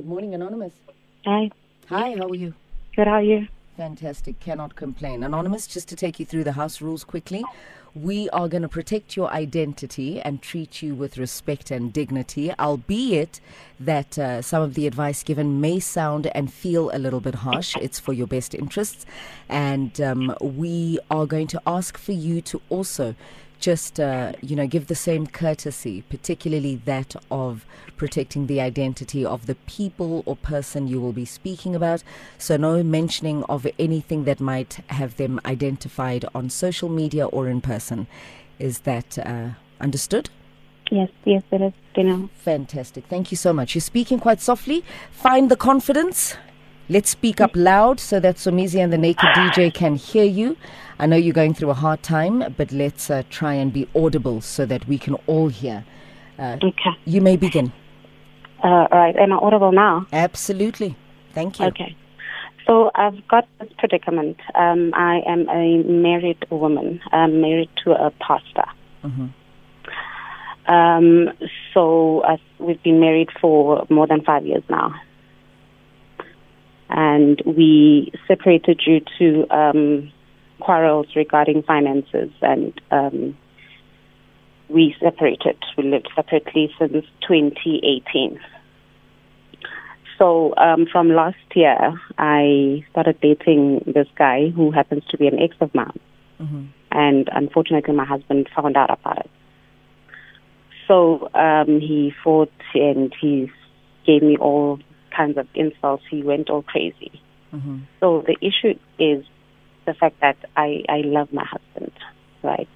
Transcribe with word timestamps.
Good 0.00 0.08
morning, 0.08 0.34
Anonymous. 0.34 0.72
Hi. 1.26 1.50
Hi, 1.90 2.16
how 2.16 2.28
are 2.28 2.34
you? 2.34 2.54
Good. 2.96 3.06
How 3.06 3.16
are 3.16 3.22
you? 3.22 3.48
Fantastic. 3.76 4.40
Cannot 4.40 4.74
complain. 4.74 5.22
Anonymous, 5.22 5.66
just 5.66 5.88
to 5.90 5.94
take 5.94 6.18
you 6.18 6.24
through 6.24 6.44
the 6.44 6.52
house 6.52 6.80
rules 6.80 7.04
quickly. 7.04 7.44
We 7.94 8.30
are 8.30 8.48
going 8.48 8.62
to 8.62 8.68
protect 8.68 9.14
your 9.14 9.30
identity 9.30 10.18
and 10.18 10.40
treat 10.40 10.80
you 10.80 10.94
with 10.94 11.18
respect 11.18 11.70
and 11.70 11.92
dignity, 11.92 12.50
albeit 12.58 13.42
that 13.78 14.18
uh, 14.18 14.40
some 14.40 14.62
of 14.62 14.72
the 14.72 14.86
advice 14.86 15.22
given 15.22 15.60
may 15.60 15.78
sound 15.80 16.28
and 16.28 16.50
feel 16.50 16.90
a 16.94 16.98
little 16.98 17.20
bit 17.20 17.34
harsh. 17.34 17.76
It's 17.76 18.00
for 18.00 18.14
your 18.14 18.26
best 18.26 18.54
interests. 18.54 19.04
And 19.50 20.00
um, 20.00 20.34
we 20.40 20.98
are 21.10 21.26
going 21.26 21.48
to 21.48 21.60
ask 21.66 21.98
for 21.98 22.12
you 22.12 22.40
to 22.40 22.62
also 22.70 23.14
just 23.60 24.00
uh, 24.00 24.32
you 24.40 24.56
know 24.56 24.66
give 24.66 24.86
the 24.86 24.94
same 24.94 25.26
courtesy 25.26 26.02
particularly 26.02 26.76
that 26.84 27.14
of 27.30 27.64
protecting 27.96 28.46
the 28.46 28.60
identity 28.60 29.24
of 29.24 29.44
the 29.44 29.54
people 29.66 30.22
or 30.24 30.34
person 30.34 30.88
you 30.88 30.98
will 30.98 31.12
be 31.12 31.26
speaking 31.26 31.76
about. 31.76 32.02
So 32.38 32.56
no 32.56 32.82
mentioning 32.82 33.44
of 33.44 33.66
anything 33.78 34.24
that 34.24 34.40
might 34.40 34.80
have 34.86 35.16
them 35.16 35.38
identified 35.44 36.24
on 36.34 36.48
social 36.48 36.88
media 36.88 37.26
or 37.26 37.46
in 37.46 37.60
person. 37.60 38.06
Is 38.58 38.80
that 38.80 39.18
uh, 39.18 39.50
understood? 39.80 40.30
Yes, 40.90 41.10
yes, 41.24 41.42
it 41.52 41.60
is. 41.60 41.72
You 41.94 42.04
know. 42.04 42.30
fantastic. 42.34 43.04
Thank 43.06 43.30
you 43.30 43.36
so 43.36 43.52
much. 43.52 43.74
You're 43.74 43.82
speaking 43.82 44.18
quite 44.18 44.40
softly. 44.40 44.82
Find 45.10 45.50
the 45.50 45.56
confidence 45.56 46.36
Let's 46.90 47.08
speak 47.10 47.40
up 47.40 47.52
loud 47.54 48.00
so 48.00 48.18
that 48.18 48.34
Somizi 48.34 48.82
and 48.82 48.92
the 48.92 48.98
Naked 48.98 49.28
DJ 49.36 49.72
can 49.72 49.94
hear 49.94 50.24
you. 50.24 50.56
I 50.98 51.06
know 51.06 51.14
you're 51.14 51.32
going 51.32 51.54
through 51.54 51.70
a 51.70 51.74
hard 51.74 52.02
time, 52.02 52.52
but 52.56 52.72
let's 52.72 53.08
uh, 53.08 53.22
try 53.30 53.54
and 53.54 53.72
be 53.72 53.86
audible 53.94 54.40
so 54.40 54.66
that 54.66 54.88
we 54.88 54.98
can 54.98 55.14
all 55.28 55.46
hear. 55.48 55.84
Uh, 56.36 56.56
Okay. 56.60 56.90
you 57.04 57.20
may 57.20 57.36
begin. 57.36 57.72
Uh, 58.64 58.88
all 58.90 58.98
right. 58.98 59.14
Am 59.16 59.32
I 59.32 59.36
audible 59.36 59.70
now? 59.70 60.04
Absolutely. 60.12 60.96
Thank 61.32 61.60
you. 61.60 61.66
Okay. 61.66 61.94
So 62.66 62.90
I've 62.96 63.26
got 63.28 63.46
this 63.60 63.70
predicament. 63.78 64.38
Um, 64.56 64.90
I 64.94 65.20
am 65.28 65.48
a 65.48 65.84
married 65.84 66.44
woman. 66.50 67.00
I'm 67.12 67.40
married 67.40 67.70
to 67.84 67.92
a 67.92 68.10
pastor. 68.18 68.66
Mhm. 69.04 69.30
Um, 70.66 71.30
so 71.72 72.20
uh, 72.20 72.36
we've 72.58 72.82
been 72.82 72.98
married 72.98 73.28
for 73.40 73.86
more 73.90 74.08
than 74.08 74.22
five 74.22 74.44
years 74.44 74.64
now. 74.68 74.92
And 76.90 77.40
we 77.46 78.12
separated 78.26 78.80
due 78.84 79.00
to 79.18 79.46
um, 79.56 80.12
quarrels 80.58 81.06
regarding 81.14 81.62
finances, 81.62 82.30
and 82.42 82.78
um, 82.90 83.36
we 84.68 84.96
separated. 85.00 85.56
We 85.78 85.84
lived 85.84 86.08
separately 86.16 86.74
since 86.78 87.04
2018. 87.26 88.40
So 90.18 90.52
um, 90.58 90.86
from 90.90 91.08
last 91.10 91.36
year, 91.54 91.94
I 92.18 92.84
started 92.90 93.20
dating 93.20 93.84
this 93.86 94.08
guy 94.18 94.50
who 94.50 94.70
happens 94.70 95.04
to 95.10 95.16
be 95.16 95.26
an 95.28 95.38
ex 95.38 95.56
of 95.60 95.74
mine, 95.74 95.98
Mhm. 96.40 96.66
and 96.90 97.28
unfortunately, 97.32 97.94
my 97.94 98.04
husband 98.04 98.48
found 98.54 98.76
out 98.76 98.90
about 98.90 99.18
it. 99.18 99.30
So 100.88 101.30
um, 101.34 101.78
he 101.80 102.12
fought 102.24 102.50
and 102.74 103.14
he 103.20 103.50
gave 104.04 104.22
me 104.22 104.36
all 104.36 104.80
kinds 105.10 105.36
of 105.38 105.46
insults. 105.54 106.04
He 106.10 106.22
went 106.22 106.50
all 106.50 106.62
crazy. 106.62 107.20
Mhm. 107.52 107.82
So 108.00 108.22
the 108.26 108.36
issue 108.40 108.78
is 108.98 109.24
the 109.86 109.94
fact 109.94 110.20
that 110.20 110.36
I, 110.56 110.84
I 110.88 110.98
love 111.04 111.32
my 111.32 111.44
husband, 111.44 111.92
right? 112.42 112.68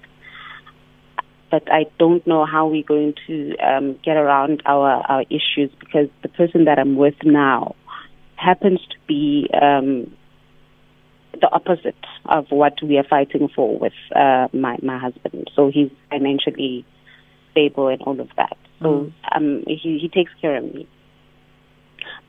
But 1.51 1.71
I 1.71 1.85
don't 1.97 2.25
know 2.27 2.45
how 2.45 2.67
we're 2.67 2.83
going 2.83 3.13
to 3.27 3.55
um, 3.57 3.97
get 4.03 4.17
around 4.17 4.61
our, 4.65 5.03
our 5.07 5.23
issues 5.29 5.71
because 5.79 6.09
the 6.21 6.29
person 6.29 6.65
that 6.65 6.79
I'm 6.79 6.97
with 6.97 7.15
now 7.23 7.75
happens 8.35 8.79
to 8.89 8.95
be 9.07 9.47
um, 9.53 10.11
the 11.39 11.49
opposite 11.51 11.95
of 12.25 12.47
what 12.49 12.73
we 12.83 12.97
are 12.97 13.03
fighting 13.03 13.47
for 13.55 13.77
with 13.77 13.93
uh, 14.15 14.47
my, 14.51 14.77
my 14.81 14.97
husband. 14.97 15.49
So 15.55 15.71
he's 15.71 15.91
financially 16.09 16.85
stable 17.51 17.87
and 17.87 18.01
all 18.01 18.19
of 18.19 18.29
that. 18.35 18.57
So 18.81 19.11
um, 19.33 19.63
he, 19.67 19.99
he 20.01 20.09
takes 20.13 20.31
care 20.41 20.57
of 20.57 20.63
me 20.65 20.87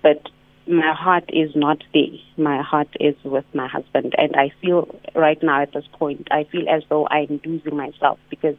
but 0.03 0.29
my 0.69 0.93
heart 0.93 1.25
is 1.29 1.55
not 1.55 1.83
there. 1.95 2.19
My 2.37 2.61
heart 2.63 2.89
is 2.99 3.15
with 3.25 3.45
my 3.55 3.69
husband, 3.69 4.15
and 4.19 4.35
I 4.37 4.53
feel 4.61 4.89
right 5.15 5.41
now 5.43 5.63
at 5.63 5.73
this 5.73 5.87
point, 5.93 6.29
I 6.31 6.45
feel 6.45 6.69
as 6.69 6.83
though 6.89 7.07
I'm 7.09 7.41
losing 7.45 7.77
myself 7.77 8.19
because, 8.31 8.57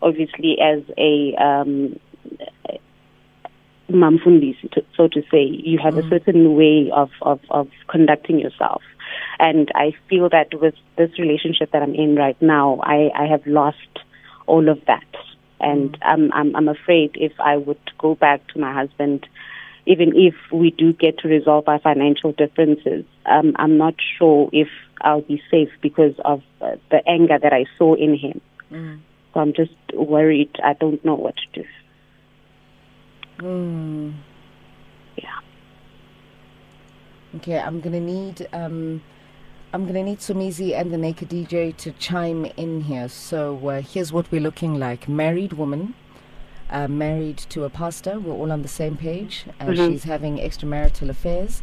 obviously, 0.00 0.56
as 0.60 0.82
a 0.96 1.34
um, 1.36 1.98
mamfundisi, 3.90 4.82
so 4.96 5.08
to 5.08 5.22
say, 5.30 5.42
you 5.42 5.78
have 5.78 5.96
a 5.96 6.08
certain 6.08 6.56
way 6.56 6.90
of, 6.92 7.10
of, 7.20 7.40
of 7.50 7.68
conducting 7.88 8.38
yourself. 8.38 8.82
And 9.38 9.70
I 9.74 9.92
feel 10.08 10.28
that 10.30 10.48
with 10.54 10.74
this 10.96 11.10
relationship 11.18 11.72
that 11.72 11.82
I'm 11.82 11.94
in 11.94 12.16
right 12.16 12.40
now, 12.40 12.80
I, 12.82 13.10
I 13.14 13.26
have 13.26 13.46
lost 13.46 13.76
all 14.46 14.68
of 14.68 14.78
that. 14.86 15.04
And 15.60 15.96
I'm, 16.02 16.32
I'm, 16.32 16.56
I'm 16.56 16.68
afraid 16.68 17.12
if 17.14 17.32
I 17.38 17.56
would 17.56 17.80
go 17.98 18.14
back 18.14 18.46
to 18.48 18.58
my 18.58 18.72
husband, 18.72 19.28
even 19.86 20.12
if 20.14 20.34
we 20.52 20.70
do 20.70 20.92
get 20.92 21.18
to 21.18 21.28
resolve 21.28 21.68
our 21.68 21.80
financial 21.80 22.32
differences, 22.32 23.04
um, 23.26 23.54
I'm 23.56 23.76
not 23.76 23.94
sure 24.18 24.48
if 24.52 24.68
I'll 25.00 25.22
be 25.22 25.42
safe 25.50 25.70
because 25.80 26.14
of 26.24 26.42
uh, 26.60 26.76
the 26.90 27.06
anger 27.08 27.38
that 27.38 27.52
I 27.52 27.66
saw 27.78 27.94
in 27.94 28.16
him. 28.16 28.40
Mm. 28.70 29.00
So 29.34 29.40
I'm 29.40 29.52
just 29.52 29.74
worried. 29.92 30.50
I 30.62 30.74
don't 30.74 31.04
know 31.04 31.14
what 31.14 31.34
to 31.36 31.62
do. 31.62 31.68
Mm. 33.38 34.14
Yeah. 35.16 35.38
Okay, 37.36 37.58
I'm 37.58 37.80
gonna 37.80 38.00
need 38.00 38.46
um, 38.52 39.02
I'm 39.72 39.86
gonna 39.86 40.02
need 40.02 40.18
Somizi 40.18 40.78
and 40.78 40.92
the 40.92 40.98
Naked 40.98 41.30
DJ 41.30 41.74
to 41.78 41.92
chime 41.92 42.44
in 42.56 42.82
here. 42.82 43.08
So 43.08 43.68
uh, 43.68 43.82
here's 43.82 44.12
what 44.12 44.30
we're 44.30 44.40
looking 44.40 44.78
like: 44.78 45.08
married 45.08 45.54
woman, 45.54 45.94
uh, 46.72 46.88
married 46.88 47.36
to 47.36 47.64
a 47.64 47.70
pastor. 47.70 48.18
We're 48.18 48.32
all 48.32 48.50
on 48.50 48.62
the 48.62 48.68
same 48.68 48.96
page. 48.96 49.44
Uh, 49.60 49.66
Mhm. 49.66 49.76
She's 49.92 50.04
having 50.04 50.38
extramarital 50.38 51.08
affairs, 51.10 51.62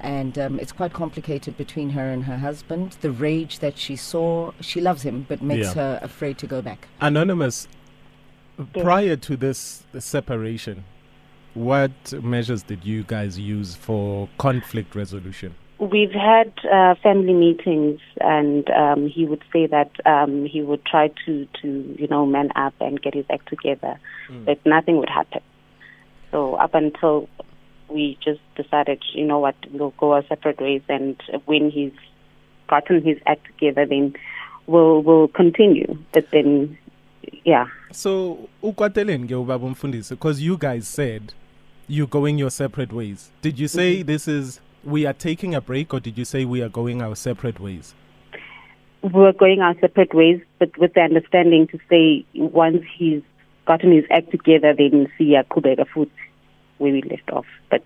and 0.00 0.38
um, 0.38 0.58
it's 0.58 0.72
quite 0.72 0.92
complicated 0.92 1.56
between 1.56 1.90
her 1.90 2.08
and 2.10 2.24
her 2.24 2.38
husband. 2.38 2.96
The 3.02 3.10
rage 3.10 3.58
that 3.60 3.78
she 3.78 3.94
saw, 3.94 4.52
she 4.60 4.80
loves 4.80 5.02
him, 5.02 5.26
but 5.28 5.42
makes 5.42 5.68
Yeah. 5.68 5.74
her 5.74 6.00
afraid 6.02 6.38
to 6.38 6.46
go 6.46 6.62
back. 6.62 6.88
Anonymous, 7.00 7.68
prior 8.72 9.16
to 9.16 9.36
this 9.36 9.84
separation, 9.98 10.84
what 11.54 12.12
measures 12.22 12.62
did 12.62 12.84
you 12.84 13.02
guys 13.04 13.38
use 13.38 13.74
for 13.74 14.28
conflict 14.38 14.94
resolution? 14.94 15.54
We've 15.78 16.10
had 16.12 16.52
uh, 16.70 16.96
family 17.02 17.32
meetings, 17.34 18.00
and 18.20 18.68
um, 18.70 19.06
he 19.06 19.26
would 19.26 19.42
say 19.52 19.66
that 19.66 19.90
um, 20.06 20.44
he 20.44 20.60
would 20.60 20.84
try 20.84 21.08
to, 21.24 21.46
to, 21.62 21.96
you 21.98 22.08
know, 22.08 22.26
man 22.26 22.50
up 22.56 22.74
and 22.80 23.00
get 23.00 23.14
his 23.14 23.26
act 23.30 23.48
together, 23.48 23.98
but 24.44 24.64
nothing 24.66 24.98
would 24.98 25.08
happen. 25.08 25.40
So 26.32 26.54
up 26.56 26.74
until 26.74 27.28
we 27.88 28.18
just 28.22 28.40
decided, 28.56 29.02
you 29.14 29.24
know 29.24 29.38
what, 29.38 29.54
we'll 29.72 29.94
go 29.98 30.12
our 30.12 30.24
separate 30.26 30.60
ways, 30.60 30.82
and 30.88 31.16
when 31.46 31.70
he's 31.70 31.92
gotten 32.68 33.02
his 33.02 33.18
act 33.26 33.46
together, 33.46 33.86
then 33.86 34.14
we'll 34.66 35.02
we'll 35.02 35.28
continue. 35.28 35.96
But 36.12 36.30
then, 36.32 36.76
yeah, 37.44 37.66
So, 37.92 38.38
ukwateleni 38.62 39.26
ke 39.28 39.34
ubaba 39.34 39.66
umfundisi 39.66 40.14
because 40.14 40.42
you 40.42 40.56
guys 40.58 40.86
said 40.88 41.32
you're 41.88 42.06
going 42.06 42.38
your 42.38 42.50
separate 42.50 42.92
ways. 42.92 43.30
Did 43.40 43.58
you 43.58 43.68
say 43.68 44.02
this 44.02 44.28
is 44.28 44.60
we 44.84 45.06
are 45.06 45.12
taking 45.12 45.54
a 45.54 45.60
break 45.60 45.92
or 45.92 46.00
did 46.00 46.16
you 46.16 46.24
say 46.24 46.44
we 46.44 46.62
are 46.62 46.68
going 46.68 47.02
our 47.02 47.16
separate 47.16 47.60
ways? 47.60 47.94
we're 49.02 49.32
going 49.32 49.60
our 49.60 49.78
separate 49.80 50.12
ways, 50.14 50.40
but 50.58 50.76
with 50.78 50.94
the 50.94 51.00
understanding 51.00 51.66
to 51.68 51.78
say 51.88 52.24
once 52.34 52.82
he's 52.96 53.22
gotten 53.66 53.92
his 53.92 54.04
act 54.10 54.30
together, 54.30 54.74
then 54.74 55.10
see 55.16 55.34
a 55.34 55.44
Kubega 55.44 55.86
foot 55.88 56.10
where 56.78 56.92
we 56.92 57.02
left 57.02 57.30
off. 57.30 57.46
But 57.70 57.84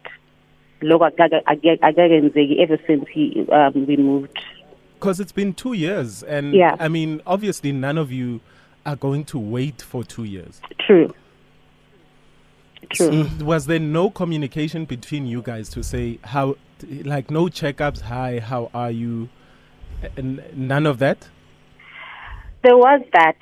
look, 0.80 1.02
ever 1.02 2.78
since 2.86 3.04
he 3.12 3.46
um, 3.50 3.86
we 3.86 3.96
moved. 3.96 4.38
Because 4.94 5.20
it's 5.20 5.32
been 5.32 5.52
two 5.52 5.72
years, 5.72 6.22
and 6.22 6.54
Yeah. 6.54 6.76
I 6.78 6.88
mean, 6.88 7.20
obviously, 7.26 7.72
none 7.72 7.98
of 7.98 8.12
you 8.12 8.40
are 8.86 8.96
going 8.96 9.24
to 9.26 9.38
wait 9.38 9.82
for 9.82 10.04
two 10.04 10.24
years. 10.24 10.60
True. 10.78 11.12
True. 12.90 13.28
Was 13.40 13.66
there 13.66 13.78
no 13.78 14.10
communication 14.10 14.84
between 14.84 15.26
you 15.26 15.40
guys 15.42 15.68
to 15.70 15.82
say 15.82 16.18
how, 16.24 16.56
like, 16.82 17.30
no 17.30 17.46
checkups? 17.46 18.02
Hi, 18.02 18.38
how 18.38 18.70
are 18.74 18.90
you? 18.90 19.28
And 20.16 20.42
none 20.54 20.86
of 20.86 20.98
that. 20.98 21.28
There 22.62 22.76
was 22.76 23.02
that, 23.12 23.36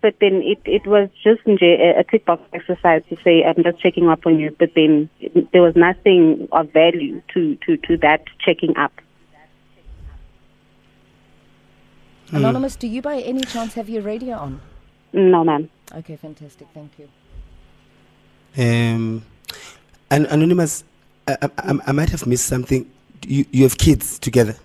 but 0.00 0.16
then 0.20 0.42
it, 0.42 0.58
it 0.64 0.86
was 0.86 1.08
just 1.22 1.40
a, 1.46 1.94
a 1.98 2.04
tick 2.04 2.24
box 2.24 2.42
exercise 2.52 3.02
to 3.08 3.16
say 3.22 3.44
I'm 3.44 3.62
just 3.62 3.80
checking 3.80 4.08
up 4.08 4.26
on 4.26 4.38
you. 4.38 4.54
But 4.58 4.70
then 4.74 5.08
there 5.52 5.62
was 5.62 5.76
nothing 5.76 6.48
of 6.52 6.72
value 6.72 7.22
to, 7.34 7.56
to, 7.66 7.76
to 7.76 7.96
that 7.98 8.24
checking 8.44 8.76
up. 8.76 8.92
Anonymous, 12.30 12.74
do 12.74 12.88
you 12.88 13.00
by 13.00 13.20
any 13.20 13.42
chance 13.42 13.74
have 13.74 13.88
your 13.88 14.02
radio 14.02 14.36
on? 14.36 14.60
No, 15.12 15.44
ma'am. 15.44 15.70
Okay, 15.94 16.16
fantastic. 16.16 16.66
Thank 16.74 16.92
you. 16.98 17.08
Um, 18.56 19.24
and 20.10 20.26
anonymous, 20.26 20.84
I, 21.26 21.36
I, 21.58 21.78
I 21.86 21.92
might 21.92 22.10
have 22.10 22.26
missed 22.26 22.46
something. 22.46 22.90
You 23.26 23.44
you 23.50 23.62
have 23.64 23.78
kids 23.78 24.18
together? 24.18 24.56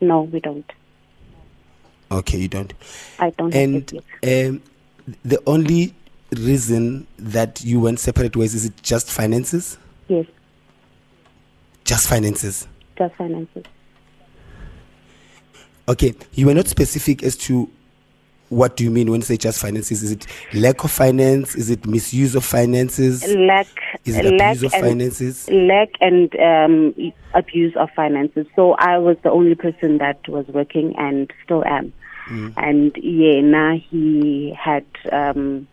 No, 0.00 0.22
we 0.22 0.40
don't. 0.40 0.70
Okay, 2.10 2.38
you 2.38 2.48
don't. 2.48 2.72
I 3.18 3.30
don't 3.30 3.54
And 3.54 3.74
have 3.74 3.86
kids. 4.22 4.50
um, 4.50 4.62
the 5.24 5.42
only 5.46 5.94
reason 6.36 7.06
that 7.18 7.64
you 7.64 7.80
went 7.80 7.98
separate 8.00 8.36
ways 8.36 8.54
is 8.54 8.64
it 8.64 8.82
just 8.82 9.10
finances? 9.10 9.78
Yes, 10.08 10.26
Just 11.84 12.08
finances. 12.08 12.66
just 12.96 13.14
finances. 13.16 13.64
Okay, 15.88 16.14
you 16.34 16.46
were 16.46 16.54
not 16.54 16.66
specific 16.68 17.22
as 17.22 17.36
to 17.36 17.68
what 18.48 18.76
do 18.76 18.84
you 18.84 18.90
mean 18.90 19.10
when 19.10 19.20
you 19.20 19.24
say 19.24 19.36
just 19.36 19.60
finances? 19.60 20.02
Is 20.02 20.12
it 20.12 20.26
lack 20.52 20.84
of 20.84 20.90
finance? 20.90 21.54
Is 21.54 21.70
it 21.70 21.86
misuse 21.86 22.34
of 22.34 22.44
finances? 22.44 23.26
Lack, 23.34 23.66
Is 24.04 24.16
it 24.16 24.24
lack 24.24 24.56
abuse 24.56 24.62
of 24.62 24.74
and 24.74 24.84
finances? 24.84 25.48
lack 25.50 25.88
and 26.00 26.36
um, 26.38 27.12
abuse 27.32 27.74
of 27.76 27.90
finances. 27.96 28.46
So 28.54 28.74
I 28.74 28.98
was 28.98 29.16
the 29.22 29.30
only 29.30 29.54
person 29.54 29.98
that 29.98 30.26
was 30.28 30.46
working 30.48 30.94
and 30.96 31.32
still 31.44 31.64
am. 31.64 31.92
And 32.56 32.96
yeah, 32.96 33.40
now 33.42 33.76
he 33.90 34.56
had 34.58 34.86
um, 35.12 35.68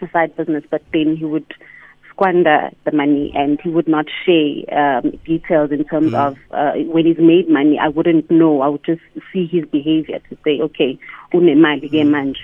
a 0.00 0.08
side 0.10 0.34
business, 0.36 0.64
but 0.70 0.82
then 0.92 1.16
he 1.16 1.24
would 1.24 1.52
squander 2.12 2.70
the 2.84 2.92
money 2.92 3.32
and 3.34 3.60
he 3.60 3.70
would 3.70 3.88
not 3.88 4.06
share 4.24 4.52
um, 4.78 5.10
details 5.24 5.70
in 5.70 5.84
terms 5.84 6.14
of 6.14 6.36
uh, 6.50 6.72
when 6.94 7.06
he's 7.06 7.18
made 7.18 7.48
money. 7.48 7.78
I 7.78 7.88
wouldn't 7.88 8.30
know. 8.30 8.60
I 8.60 8.68
would 8.68 8.84
just 8.84 9.02
see 9.32 9.46
his 9.46 9.64
behavior 9.66 10.20
to 10.28 10.36
say, 10.44 10.60
okay, 10.60 10.98
unemali 11.32 11.90
manje. 11.90 12.36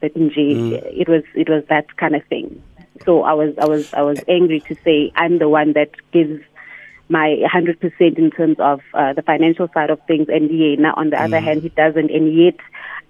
But 0.00 0.14
nje, 0.14 0.82
it 0.98 1.08
was 1.08 1.22
it 1.34 1.48
was 1.48 1.62
that 1.68 1.96
kind 1.98 2.16
of 2.16 2.24
thing. 2.24 2.62
So 3.04 3.22
I 3.22 3.34
was 3.34 3.54
I 3.58 3.66
was 3.66 3.92
I 3.92 4.02
was 4.02 4.18
angry 4.28 4.60
to 4.60 4.74
say 4.84 5.12
I'm 5.14 5.38
the 5.38 5.48
one 5.48 5.74
that 5.74 5.90
gives 6.12 6.42
my 7.08 7.36
100% 7.52 8.18
in 8.18 8.30
terms 8.30 8.56
of 8.60 8.80
uh, 8.94 9.12
the 9.12 9.22
financial 9.22 9.68
side 9.74 9.90
of 9.90 10.00
things, 10.06 10.28
and 10.28 10.48
yeah, 10.50 10.76
now 10.76 10.94
on 10.96 11.10
the 11.10 11.20
other 11.20 11.40
hand, 11.40 11.60
he 11.60 11.68
doesn't, 11.70 12.08
and 12.08 12.32
yet 12.32 12.54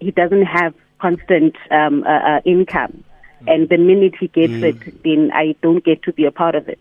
he 0.00 0.10
doesn't 0.10 0.46
have 0.46 0.74
constant 0.98 1.54
um, 1.70 2.02
uh, 2.04 2.08
uh, 2.08 2.40
income. 2.46 3.04
And 3.46 3.68
the 3.68 3.78
minute 3.78 4.14
he 4.20 4.28
gets 4.28 4.52
it, 4.52 5.02
then 5.02 5.30
I 5.32 5.54
don't 5.62 5.82
get 5.84 6.02
to 6.04 6.12
be 6.12 6.24
a 6.26 6.30
part 6.30 6.54
of 6.54 6.68
it. 6.68 6.78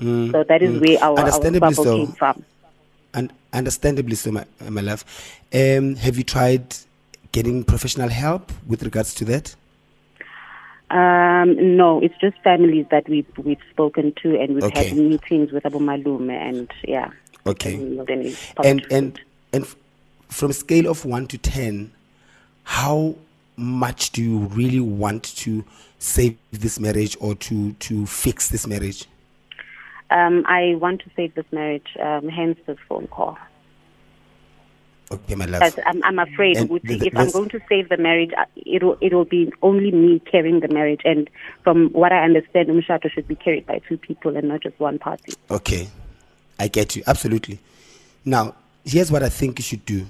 Mm, 0.00 0.32
So 0.32 0.44
that 0.44 0.62
is 0.62 0.70
mm. 0.74 0.80
where 0.80 1.02
our, 1.02 1.18
our 1.18 1.40
bubble 1.60 1.72
so. 1.84 1.96
came 1.96 2.12
from. 2.12 2.44
And 3.14 3.32
understandably 3.52 4.14
so, 4.16 4.30
my, 4.32 4.44
my 4.68 4.82
love. 4.82 5.04
Um, 5.54 5.96
have 5.96 6.18
you 6.18 6.24
tried 6.24 6.76
getting 7.32 7.64
professional 7.64 8.10
help 8.10 8.52
with 8.66 8.82
regards 8.82 9.14
to 9.14 9.24
that? 9.26 9.54
Um, 10.90 11.76
no, 11.76 12.00
it's 12.00 12.14
just 12.20 12.36
families 12.44 12.86
that 12.90 13.08
we've 13.08 13.26
we've 13.38 13.60
spoken 13.70 14.12
to, 14.22 14.38
and 14.40 14.54
we've 14.54 14.64
Okay. 14.64 14.88
had 14.90 14.96
meetings 14.96 15.50
with 15.50 15.66
Abu 15.66 15.80
Malume, 15.80 16.30
and 16.30 16.70
yeah. 16.86 17.10
Okay. 17.44 17.74
And 17.74 18.08
and 18.64 18.86
and 18.90 19.20
and 19.52 19.64
f- 19.64 19.76
from 20.28 20.50
a 20.50 20.54
scale 20.54 20.88
of 20.88 21.04
1 21.04 21.26
to 21.28 21.38
10 21.38 21.90
how 22.64 23.14
much 23.56 24.10
do 24.12 24.22
you 24.22 24.38
really 24.38 24.80
want 24.80 25.22
to 25.36 25.64
save 25.98 26.36
this 26.52 26.78
marriage 26.78 27.16
or 27.20 27.34
to 27.34 27.72
to 27.74 28.06
fix 28.06 28.48
this 28.50 28.66
marriage 28.66 29.06
um, 30.08 30.44
I 30.46 30.76
want 30.76 31.00
to 31.00 31.10
save 31.16 31.34
this 31.34 31.46
marriage. 31.50 31.88
Um, 32.00 32.28
hence 32.28 32.58
this 32.64 32.78
phone 32.88 33.08
call. 33.08 33.36
okay 35.10 35.34
my 35.34 35.46
love 35.46 35.60
But 35.60 35.86
I'm, 35.86 36.00
I'm 36.04 36.18
afraid 36.20 36.56
And 36.58 36.70
Uti, 36.70 36.96
the- 36.98 37.06
if 37.08 37.16
I'm 37.16 37.30
going 37.30 37.48
to 37.50 37.60
save 37.68 37.88
the 37.88 37.96
marriage, 37.96 38.30
uh, 38.38 38.44
it'll 38.64 38.96
it'll 39.00 39.24
be 39.24 39.52
only 39.62 39.90
me 39.90 40.20
carrying 40.20 40.60
the 40.60 40.68
marriage. 40.68 41.00
And 41.04 41.28
from 41.64 41.88
what 41.90 42.12
I 42.12 42.22
understand, 42.24 42.68
Umshato 42.68 43.10
should 43.10 43.26
be 43.26 43.34
carried 43.34 43.66
by 43.66 43.80
two 43.88 43.96
people 43.98 44.36
and 44.36 44.46
not 44.48 44.62
just 44.62 44.78
one 44.78 44.98
party. 44.98 45.32
okay 45.50 45.88
i 46.58 46.68
get 46.68 46.96
you 46.96 47.02
absolutely 47.06 47.58
now 48.24 48.54
here's 48.84 49.10
what 49.12 49.22
i 49.22 49.28
think 49.28 49.58
you 49.58 49.62
should 49.62 49.84
do 49.84 50.06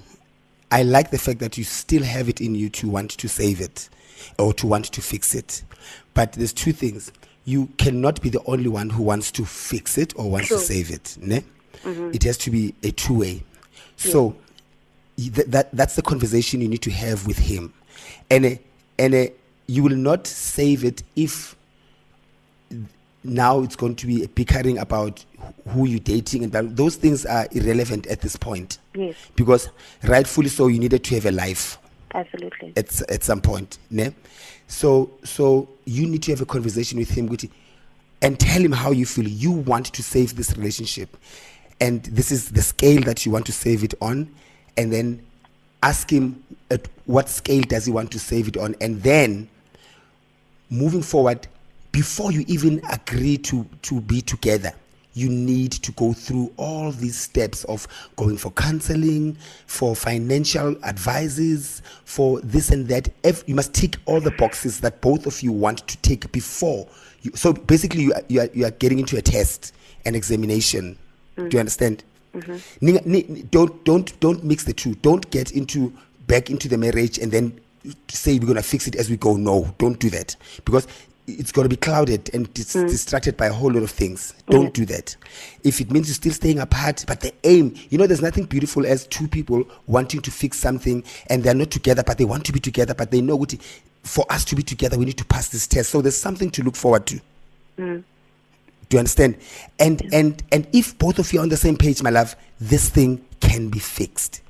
i 0.71 0.83
like 0.83 1.11
the 1.11 1.17
fact 1.17 1.39
that 1.39 1.57
you 1.57 1.63
still 1.63 2.03
have 2.03 2.27
it 2.29 2.41
in 2.41 2.55
you 2.55 2.69
to 2.69 2.89
want 2.89 3.11
to 3.11 3.27
save 3.27 3.61
it 3.61 3.89
or 4.39 4.53
to 4.53 4.65
want 4.67 4.85
to 4.85 5.01
fix 5.01 5.35
it. 5.35 5.63
But 6.15 6.33
there's 6.33 6.51
two 6.51 6.73
things. 6.73 7.11
You 7.45 7.67
cannot 7.77 8.19
be 8.21 8.29
the 8.29 8.41
only 8.47 8.67
one 8.67 8.89
who 8.89 9.03
wants 9.03 9.31
to 9.33 9.45
fix 9.45 9.97
it 9.97 10.13
or 10.17 10.29
wants 10.31 10.49
to 10.49 10.55
save 10.59 10.89
it 10.91 11.17
ne? 11.21 11.43
it 12.13 12.23
has 12.23 12.37
to 12.39 12.51
be 12.51 12.73
a 12.83 12.91
two-way. 12.91 13.43
So 13.95 14.35
y- 15.17 15.29
th- 15.33 15.47
that 15.47 15.69
that's 15.71 15.95
the 15.95 16.01
conversation 16.01 16.59
you 16.61 16.67
need 16.67 16.81
to 16.81 16.91
have 16.91 17.27
with 17.27 17.37
him. 17.37 17.71
And 18.31 18.59
and 18.99 19.13
uh, 19.15 19.27
you 19.67 19.83
will 19.83 19.95
not 19.95 20.25
save 20.27 20.83
it 20.83 21.03
if 21.15 21.55
now 23.27 23.61
it's 23.61 23.75
going 23.75 23.95
to 23.95 24.07
be 24.07 24.23
a 24.23 24.27
bickering 24.27 24.77
about 24.77 25.23
who 25.69 25.85
you're 25.85 25.99
dating 25.99 26.43
and 26.43 26.51
that, 26.51 26.75
those 26.75 26.95
things 26.95 27.25
are 27.25 27.47
irrelevant 27.51 28.07
at 28.07 28.21
this 28.21 28.35
point. 28.35 28.79
Yes, 28.95 29.15
because 29.35 29.69
rightfully 30.03 30.49
so 30.49 30.67
you 30.67 30.79
needed 30.79 31.03
to 31.05 31.15
have 31.15 31.25
a 31.25 31.31
life. 31.31 31.77
Absolutely. 32.13 32.73
at 32.77 33.01
at 33.11 33.21
some 33.21 33.41
point 33.41 33.79
ne? 33.91 34.11
so 34.67 35.11
so 35.25 35.67
you 35.83 36.07
need 36.07 36.23
to 36.23 36.31
have 36.31 36.39
a 36.39 36.45
conversation 36.45 36.97
with 36.97 37.09
him 37.09 37.27
and 38.21 38.39
tell 38.39 38.61
him 38.61 38.71
how 38.71 38.91
you 38.91 39.05
feel. 39.05 39.27
You 39.27 39.51
want 39.51 39.87
to 39.87 40.03
save 40.03 40.35
this 40.35 40.55
relationship. 40.57 41.15
And 41.79 42.03
this 42.05 42.31
is 42.31 42.51
the 42.51 42.61
scale 42.61 43.01
that 43.03 43.25
you 43.25 43.31
want 43.31 43.45
to 43.47 43.51
save 43.51 43.83
it 43.83 43.93
on. 44.01 44.33
And 44.75 44.91
then 44.91 45.23
ask 45.83 46.09
him 46.09 46.43
at 46.71 46.87
what 47.05 47.29
scale 47.29 47.61
does 47.61 47.85
he 47.85 47.91
want 47.91 48.11
to 48.11 48.19
save 48.19 48.47
it 48.47 48.57
on? 48.57 48.75
And 48.81 49.01
then 49.03 49.49
moving 50.69 51.01
forward 51.01 51.47
before 51.97 52.31
you 52.31 52.45
even 52.47 52.79
agree 52.91 53.39
to 53.39 53.65
to 53.81 53.99
be 54.01 54.21
together 54.21 54.71
you 55.15 55.29
need 55.29 55.71
to 55.71 55.91
go 55.93 56.13
through 56.13 56.53
all 56.57 56.91
these 56.91 57.17
steps 57.19 57.63
of 57.63 57.87
going 58.17 58.37
for 58.37 58.51
counseling 58.51 59.35
for 59.65 59.95
financial 59.95 60.75
advices 60.83 61.81
for 62.05 62.39
this 62.41 62.69
and 62.69 62.87
that. 62.87 63.09
Ev- 63.23 63.43
you 63.47 63.55
must 63.55 63.73
tick 63.73 63.95
all 64.05 64.21
the 64.21 64.29
boxes 64.29 64.79
that 64.81 65.01
both 65.01 65.25
of 65.25 65.41
you 65.41 65.51
want 65.51 65.79
to 65.87 65.97
take 65.97 66.31
before 66.31 66.87
you 67.23 67.31
so 67.33 67.51
basically 67.51 68.03
you 68.03 68.13
are, 68.13 68.21
you 68.27 68.41
are, 68.41 68.49
you 68.53 68.63
are 68.63 68.71
getting 68.83 68.99
into 68.99 69.17
a 69.17 69.21
test 69.23 69.73
an 70.05 70.13
examination. 70.13 70.95
Do 71.35 71.41
you 71.41 71.49
mm-hmm. 71.49 71.57
understand? 71.57 72.03
Ninga- 72.79 73.05
ni- 73.07 73.25
ni- 73.27 73.41
don't 73.49 73.83
don't 73.85 74.19
don't 74.19 74.43
mix 74.43 74.65
the 74.65 74.73
two. 74.73 74.93
Don't 75.01 75.27
get 75.31 75.49
into 75.51 75.91
back 76.27 76.51
into 76.51 76.67
the 76.67 76.77
marriage 76.77 77.17
and 77.17 77.31
then 77.31 77.59
say 78.07 78.37
we're 78.37 78.45
going 78.45 78.55
to 78.55 78.61
fix 78.61 78.85
it 78.87 78.95
as 78.95 79.09
we 79.09 79.17
go. 79.17 79.35
No 79.35 79.73
don't 79.79 79.99
do 79.99 80.11
that. 80.11 80.35
Because 80.63 80.87
it's 81.27 81.51
going 81.51 81.65
to 81.65 81.69
be 81.69 81.75
clouded 81.75 82.33
and 82.33 82.51
dis- 82.53 82.73
mm. 82.73 82.87
distracted 82.87 83.35
by 83.35 83.47
a 83.47 83.53
whole 83.53 83.71
lot 83.71 83.83
of 83.83 83.91
things. 83.91 84.33
Mm. 84.47 84.51
Don't 84.51 84.73
do 84.73 84.85
that. 84.85 85.15
If 85.63 85.81
it 85.81 85.91
means 85.91 86.07
you're 86.07 86.15
still 86.15 86.31
staying 86.31 86.59
apart 86.59 87.03
but 87.07 87.19
the 87.19 87.33
aim 87.43 87.75
you 87.89 87.97
know 87.97 88.07
there's 88.07 88.21
nothing 88.21 88.45
beautiful 88.45 88.85
as 88.85 89.05
two 89.07 89.27
people 89.27 89.65
wanting 89.87 90.21
to 90.21 90.31
fix 90.31 90.57
something 90.57 91.03
and 91.29 91.43
they're 91.43 91.53
not 91.53 91.71
together 91.71 92.03
but 92.03 92.17
they 92.17 92.25
want 92.25 92.45
to 92.45 92.53
be 92.53 92.59
together 92.59 92.93
but 92.93 93.11
they 93.11 93.21
know 93.21 93.35
what 93.35 93.53
for 94.03 94.25
us 94.31 94.45
to 94.45 94.55
be 94.55 94.63
together 94.63 94.97
we 94.97 95.05
need 95.05 95.17
to 95.17 95.25
pass 95.25 95.49
this 95.49 95.67
test. 95.67 95.89
So 95.89 96.01
there's 96.01 96.17
something 96.17 96.49
to 96.51 96.63
look 96.63 96.75
forward 96.75 97.05
to. 97.07 97.19
Mm. 97.77 98.03
Do 98.89 98.95
you 98.95 98.99
understand? 98.99 99.37
And 99.79 100.01
and 100.13 100.41
and 100.51 100.67
if 100.71 100.97
both 100.97 101.19
of 101.19 101.33
you 101.33 101.39
are 101.39 101.43
on 101.43 101.49
the 101.49 101.57
same 101.57 101.75
page, 101.75 102.01
my 102.01 102.09
love, 102.09 102.35
this 102.59 102.89
thing 102.89 103.25
can 103.41 103.67
be 103.69 103.79
fixed 103.79 104.41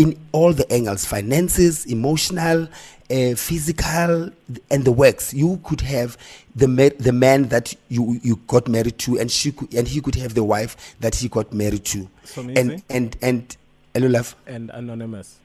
in 0.00 0.18
all 0.32 0.52
the 0.52 0.70
angles: 0.72 1.04
finances, 1.04 1.84
emotional, 1.86 2.68
uh, 3.10 3.34
physical, 3.36 4.30
and 4.70 4.84
the 4.84 4.92
works. 4.92 5.34
You 5.34 5.60
could 5.64 5.82
have 5.82 6.16
the 6.56 6.66
ma- 6.68 6.96
the 6.98 7.12
man 7.12 7.48
that 7.48 7.74
you 7.88 8.18
you 8.22 8.36
got 8.46 8.66
married 8.68 8.98
to, 9.00 9.18
and 9.18 9.30
she 9.30 9.52
could, 9.52 9.72
and 9.74 9.86
he 9.86 10.00
could 10.00 10.14
have 10.16 10.34
the 10.34 10.44
wife 10.44 10.96
that 11.00 11.14
he 11.16 11.28
got 11.28 11.52
married 11.52 11.84
to. 11.86 12.08
So 12.24 12.40
and 12.42 12.82
and 12.88 13.16
and 13.20 13.56
hello, 13.94 14.08
love. 14.08 14.34
and 14.46 14.70
anonymous. 14.70 15.36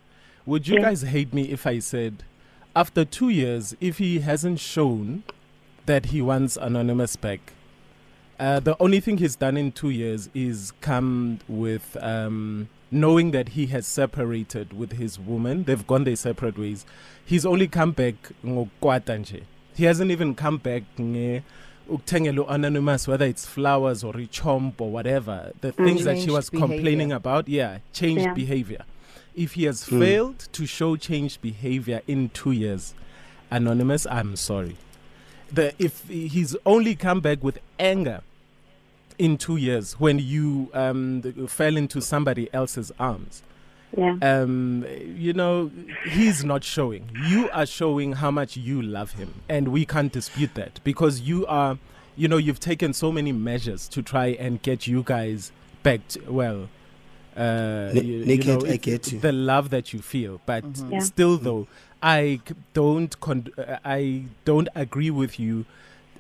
Would 0.46 0.68
you 0.68 0.76
Yeah. 0.76 0.82
guys 0.84 1.02
hate 1.02 1.34
me 1.34 1.44
if 1.52 1.66
I 1.68 1.80
said, 1.80 2.24
after 2.76 3.04
two 3.04 3.30
years, 3.30 3.76
if 3.82 3.98
he 3.98 4.20
hasn't 4.20 4.60
shown 4.60 5.24
that 5.88 6.08
he 6.08 6.22
wants 6.22 6.56
anonymous 6.56 7.16
back, 7.16 7.54
uh, 8.40 8.60
the 8.60 8.76
only 8.80 9.00
thing 9.00 9.18
he's 9.18 9.36
done 9.36 9.58
in 9.58 9.72
two 9.72 9.90
years 9.90 10.30
is 10.36 10.72
come 10.82 11.40
with 11.48 11.98
um, 12.02 12.70
knowing 12.92 13.32
that 13.32 13.50
he 13.50 13.66
has 13.68 13.86
separated 13.88 14.74
with 14.74 14.94
his 14.94 15.20
woman. 15.20 15.64
They've 15.64 15.86
gone 15.88 16.04
their 16.04 16.16
separate 16.16 16.58
ways. 16.58 16.86
He's 17.26 17.46
only 17.46 17.68
come 17.68 17.92
back 17.92 18.16
ngokwata 18.44 19.18
nje. 19.20 19.42
He 19.76 19.84
hasn't 19.86 20.12
even 20.12 20.36
come 20.36 20.58
back 20.58 20.84
nge 21.00 21.42
ukuthengela 21.90 22.46
anonymous 22.50 23.08
whether 23.08 23.26
it's 23.26 23.46
flowers 23.46 24.04
or 24.04 24.16
a 24.18 24.26
chomp 24.26 24.82
or 24.82 24.90
whatever 24.90 25.52
the 25.62 25.72
things 25.72 26.04
that 26.04 26.16
she 26.16 26.22
Changed 26.26 26.32
was 26.34 26.50
complaining 26.50 27.12
about 27.12 27.48
yeah 27.48 27.78
changed 27.94 28.24
Yeah. 28.26 28.34
behavior 28.34 28.84
if 29.36 29.54
he 29.54 29.66
has 29.66 29.84
Mm. 29.86 30.00
failed 30.00 30.40
to 30.52 30.66
show 30.66 30.96
changed 30.96 31.44
behavior 31.44 32.02
in 32.08 32.30
two 32.30 32.52
years 32.54 32.96
anonymous 33.52 34.08
i'm 34.08 34.36
sorry 34.36 34.78
the 35.54 35.74
if 35.78 36.08
he's 36.08 36.56
only 36.66 36.96
come 36.96 37.20
back 37.22 37.44
with 37.44 37.60
anger 37.78 38.22
in 39.18 39.38
two 39.38 39.56
years 39.58 39.94
when 40.00 40.20
you 40.20 40.70
um 40.74 41.22
fell 41.48 41.78
into 41.78 42.02
somebody 42.02 42.50
else's 42.54 42.92
arms 43.00 43.42
Yeah. 43.98 44.18
um 44.22 44.86
you 45.16 45.32
know 45.34 45.72
he's 46.10 46.44
not 46.44 46.64
showing 46.64 47.10
you 47.30 47.50
are 47.52 47.66
showing 47.66 48.14
how 48.14 48.32
much 48.32 48.58
you 48.58 48.82
love 48.82 49.14
him 49.14 49.34
and 49.48 49.70
we 49.70 49.86
can't 49.86 50.12
dispute 50.12 50.54
that 50.56 50.80
because 50.84 51.22
you 51.22 51.46
are 51.48 51.78
you 52.18 52.28
know 52.28 52.38
you've 52.38 52.60
taken 52.60 52.94
so 52.94 53.12
many 53.12 53.32
measures 53.32 53.88
to 53.90 54.02
try 54.02 54.28
and 54.40 54.62
get 54.62 54.86
you 54.88 55.04
guys 55.04 55.52
back 55.84 56.02
to, 56.10 56.20
well 56.32 56.70
uh, 57.38 57.92
Ni- 57.94 58.02
you, 58.02 58.18
you 58.24 58.44
know, 58.46 58.66
I 58.66 58.78
get 58.78 59.12
you. 59.12 59.20
the 59.20 59.32
love 59.34 59.70
that 59.70 59.94
you 59.94 60.00
feel 60.02 60.42
but 60.46 60.64
Yeah. 60.90 61.00
still 61.00 61.38
though 61.38 61.68
I 62.04 62.40
don't 62.74 63.18
con- 63.20 63.52
uh, 63.58 63.78
i 63.84 64.26
don't 64.44 64.70
agree 64.76 65.10
with 65.10 65.40
you 65.40 65.66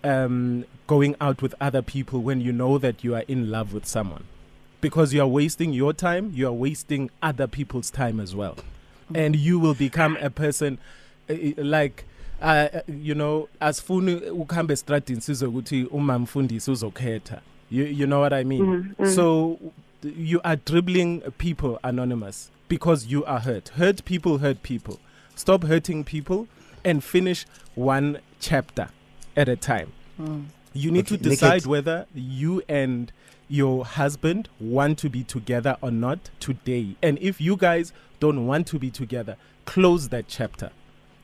um, 0.05 0.65
going 0.87 1.15
out 1.19 1.41
with 1.41 1.55
other 1.59 1.81
people 1.81 2.21
when 2.21 2.39
you 2.39 2.53
know 2.53 2.77
that 2.77 3.03
you 3.03 3.15
are 3.15 3.23
in 3.27 3.49
love 3.49 3.73
with 3.73 3.85
someone. 3.85 4.23
Because 4.79 5.13
you 5.13 5.21
are 5.21 5.27
wasting 5.27 5.73
your 5.73 5.93
time 5.93 6.31
you 6.33 6.47
are 6.47 6.53
wasting 6.53 7.09
other 7.21 7.47
people's 7.47 7.89
time 7.89 8.19
as 8.19 8.35
well. 8.35 8.55
And 9.13 9.35
you 9.35 9.59
will 9.59 9.73
become 9.73 10.17
a 10.21 10.29
person 10.29 10.77
uh, 11.29 11.33
uh, 11.33 11.51
like 11.57 12.05
uh, 12.41 12.67
you 12.87 13.15
know 13.15 13.49
asifuni 13.61 14.15
ukuhamba 14.15 14.73
estradini 14.73 15.21
sizokuthi 15.21 15.87
uma 15.91 16.19
mfundisi 16.19 16.71
uzokhetha. 16.71 17.41
You, 17.71 17.85
you 17.85 18.05
know 18.05 18.21
what 18.21 18.33
i 18.33 18.43
mean? 18.43 18.61
Mm, 18.61 18.95
mm. 18.99 19.15
so 19.15 19.57
you 20.03 20.39
are 20.43 20.55
dribbling 20.65 21.21
people 21.37 21.79
anonymous 21.83 22.51
because 22.69 23.07
you 23.07 23.25
are 23.25 23.39
hurt. 23.39 23.69
Hurt 23.69 24.05
people 24.05 24.37
hurt 24.37 24.61
people. 24.61 24.99
Stop 25.35 25.63
hurting 25.63 26.03
people 26.03 26.47
and 26.83 27.03
finish 27.03 27.45
one 27.75 28.19
chapter 28.39 28.89
at 29.35 29.47
a 29.49 29.55
time 29.55 29.91
you 30.73 30.91
need 30.91 31.05
Okay, 31.05 31.17
to 31.17 31.23
decide 31.23 31.61
it- 31.63 31.67
whether 31.67 32.05
you 32.13 32.61
and 32.67 33.11
your 33.47 33.85
husband 33.85 34.49
want 34.59 34.97
to 34.99 35.09
be 35.09 35.23
together 35.23 35.77
or 35.81 35.91
not 35.91 36.29
today. 36.39 36.95
And 37.01 37.17
if 37.21 37.39
you 37.39 37.55
guys 37.55 37.93
don't 38.19 38.45
want 38.47 38.65
to 38.67 38.79
be 38.79 38.89
together, 38.89 39.37
close 39.65 40.09
that 40.09 40.27
chapter. 40.27 40.71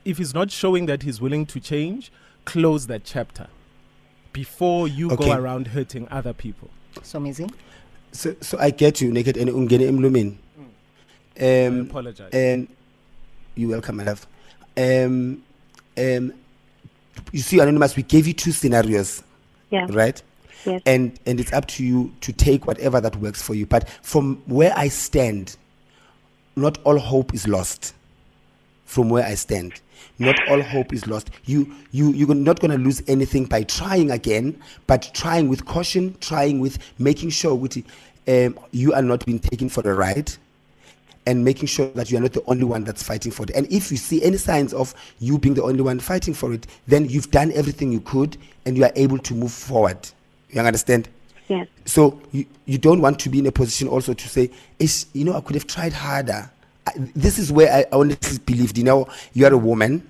If 0.04 0.18
he's 0.18 0.32
not 0.32 0.50
showing 0.50 0.86
that 0.86 1.02
he's 1.02 1.20
willing 1.20 1.46
to 1.46 1.58
change, 1.60 2.10
close 2.44 2.86
that 2.86 3.04
chapter 3.04 3.48
before 4.32 4.88
you 4.88 5.10
Okay. 5.10 5.24
go 5.26 5.32
around 5.32 5.68
hurting 5.68 6.06
other 6.10 6.32
people. 6.32 6.70
So 7.02 7.18
amazing. 7.18 7.50
So, 8.12 8.34
so 8.40 8.56
I 8.58 8.70
get 8.70 9.00
you, 9.00 9.10
naked, 9.12 9.36
and 9.36 9.50
ungene 9.50 9.80
emlumeni. 9.88 10.36
I 11.40 11.66
Um, 11.66 11.80
apologize. 11.80 12.30
and 12.32 12.68
you 13.54 13.68
welcome, 13.68 13.96
my 13.96 14.04
love. 14.04 14.26
Um, 14.76 15.42
um, 15.98 16.32
you 17.32 17.40
see, 17.40 17.58
anonymous, 17.60 17.96
we 17.96 18.02
gave 18.02 18.26
you 18.26 18.32
two 18.32 18.52
scenarios, 18.52 19.22
Yeah. 19.70 19.86
right? 19.90 20.20
Yes. 20.64 20.80
And 20.86 21.18
and 21.26 21.40
it's 21.40 21.52
up 21.52 21.66
to 21.68 21.84
you 21.84 22.12
to 22.20 22.32
take 22.32 22.66
whatever 22.66 23.00
that 23.00 23.16
works 23.16 23.42
for 23.42 23.54
you. 23.54 23.66
But 23.66 23.88
from 24.02 24.40
where 24.46 24.72
I 24.76 24.88
stand, 24.88 25.56
not 26.54 26.78
all 26.84 26.98
hope 26.98 27.34
is 27.34 27.48
lost. 27.48 27.94
From 28.84 29.08
where 29.08 29.24
I 29.24 29.34
stand, 29.34 29.80
not 30.18 30.36
all 30.48 30.60
hope 30.60 30.92
is 30.92 31.06
lost. 31.06 31.30
You 31.46 31.74
you 31.90 32.12
you're 32.12 32.34
not 32.34 32.60
going 32.60 32.70
to 32.70 32.78
lose 32.78 33.02
anything 33.08 33.46
by 33.46 33.62
trying 33.64 34.10
again, 34.10 34.60
but 34.86 35.10
trying 35.14 35.48
with 35.48 35.64
caution, 35.64 36.14
trying 36.20 36.60
with 36.60 36.78
making 36.98 37.30
sure 37.30 37.54
with 37.54 37.78
um, 38.28 38.58
you 38.70 38.92
are 38.92 39.02
not 39.02 39.24
being 39.26 39.40
taken 39.40 39.68
for 39.68 39.80
a 39.88 39.94
ride 39.94 40.32
and 41.26 41.44
making 41.44 41.66
sure 41.66 41.86
that 41.90 42.10
you 42.10 42.18
are 42.18 42.20
not 42.20 42.32
the 42.32 42.42
only 42.46 42.64
one 42.64 42.84
that's 42.84 43.02
fighting 43.02 43.30
for 43.32 43.44
it. 43.44 43.50
And 43.50 43.70
if 43.72 43.90
you 43.90 43.96
see 43.96 44.22
any 44.22 44.36
signs 44.36 44.74
of 44.74 44.94
you 45.20 45.38
being 45.38 45.54
the 45.54 45.62
only 45.62 45.82
one 45.82 46.00
fighting 46.00 46.34
for 46.34 46.52
it, 46.52 46.66
then 46.86 47.08
you've 47.08 47.30
done 47.30 47.52
everything 47.52 47.92
you 47.92 48.00
could 48.00 48.36
and 48.66 48.76
you 48.76 48.84
are 48.84 48.92
able 48.96 49.18
to 49.18 49.34
move 49.34 49.52
forward. 49.52 49.98
You 50.50 50.60
understand? 50.60 51.08
Yes. 51.48 51.68
So 51.84 52.20
you, 52.32 52.46
you 52.66 52.78
don't 52.78 53.00
want 53.00 53.18
to 53.20 53.28
be 53.28 53.38
in 53.38 53.46
a 53.46 53.52
position 53.52 53.88
also 53.88 54.14
to 54.14 54.28
say, 54.28 54.50
"Ish, 54.78 55.06
you 55.12 55.24
know, 55.24 55.34
I 55.34 55.40
could 55.40 55.54
have 55.54 55.66
tried 55.66 55.92
harder. 55.92 56.50
I, 56.86 56.92
this 57.14 57.38
is 57.38 57.52
where 57.52 57.72
I 57.72 57.84
honestly 57.92 58.38
believed, 58.44 58.76
you 58.78 58.84
know, 58.84 59.08
you 59.34 59.46
are 59.46 59.52
a 59.52 59.58
woman. 59.58 60.02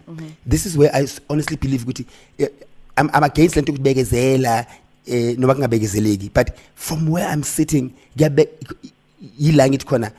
This 0.46 0.66
is 0.66 0.76
where 0.76 0.94
I 0.94 1.06
honestly 1.28 1.56
believe, 1.56 1.84
ukuthi, 1.84 2.06
eh, 2.38 2.48
I'm, 2.96 3.10
I'm 3.12 3.24
against 3.24 3.56
lento 3.56 3.72
ukubegezela, 3.72 4.66
eh, 5.06 5.34
noma 5.38 5.54
kungabekezeleki. 5.54 6.32
But 6.32 6.56
from 6.74 7.08
where 7.08 7.26
I'm 7.26 7.42
sitting, 7.42 7.94
yila 8.16 9.68
ngithi 9.68 9.84
khona, 9.84 10.12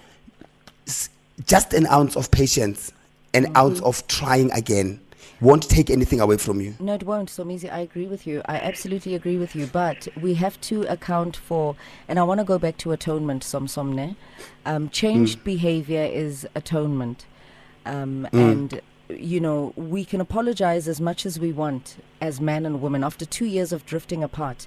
just 1.46 1.74
an 1.74 1.88
ounce 1.88 2.16
of 2.16 2.32
patience, 2.32 2.92
an 3.34 3.56
ounce 3.56 3.82
of 3.82 4.06
trying 4.08 4.52
again 4.52 5.00
won't 5.42 5.70
take 5.70 5.90
anything 5.90 6.22
away 6.22 6.38
from 6.38 6.62
you. 6.62 6.74
No, 6.80 6.94
it 6.94 7.04
won't. 7.04 7.30
So, 7.30 7.44
Mizi, 7.44 7.72
I 7.72 7.80
agree 7.80 8.08
with 8.08 8.26
you. 8.26 8.42
I 8.46 8.56
absolutely 8.56 9.14
agree 9.14 9.38
with 9.38 9.56
you. 9.56 9.68
But 9.68 10.08
we 10.20 10.36
have 10.36 10.60
to 10.62 10.84
account 10.84 11.36
for, 11.36 11.76
and 12.08 12.18
I 12.18 12.24
want 12.24 12.40
to 12.40 12.46
go 12.46 12.58
back 12.58 12.78
to 12.78 12.92
atonement, 12.94 13.44
Somsomne. 13.44 14.16
Um, 14.66 14.90
changed 14.90 15.44
behavior 15.44 16.04
is 16.04 16.48
atonement. 16.56 17.26
Um, 17.86 18.28
And, 18.32 18.80
you 19.10 19.42
know, 19.42 19.74
we 19.76 20.06
can 20.06 20.22
apologize 20.22 20.88
as 20.88 21.02
much 21.02 21.26
as 21.26 21.40
we 21.40 21.52
want 21.52 21.98
as 22.22 22.40
man 22.40 22.66
and 22.66 22.82
woman 22.82 23.04
after 23.04 23.26
two 23.26 23.46
years 23.46 23.74
of 23.74 23.86
drifting 23.86 24.24
apart. 24.24 24.66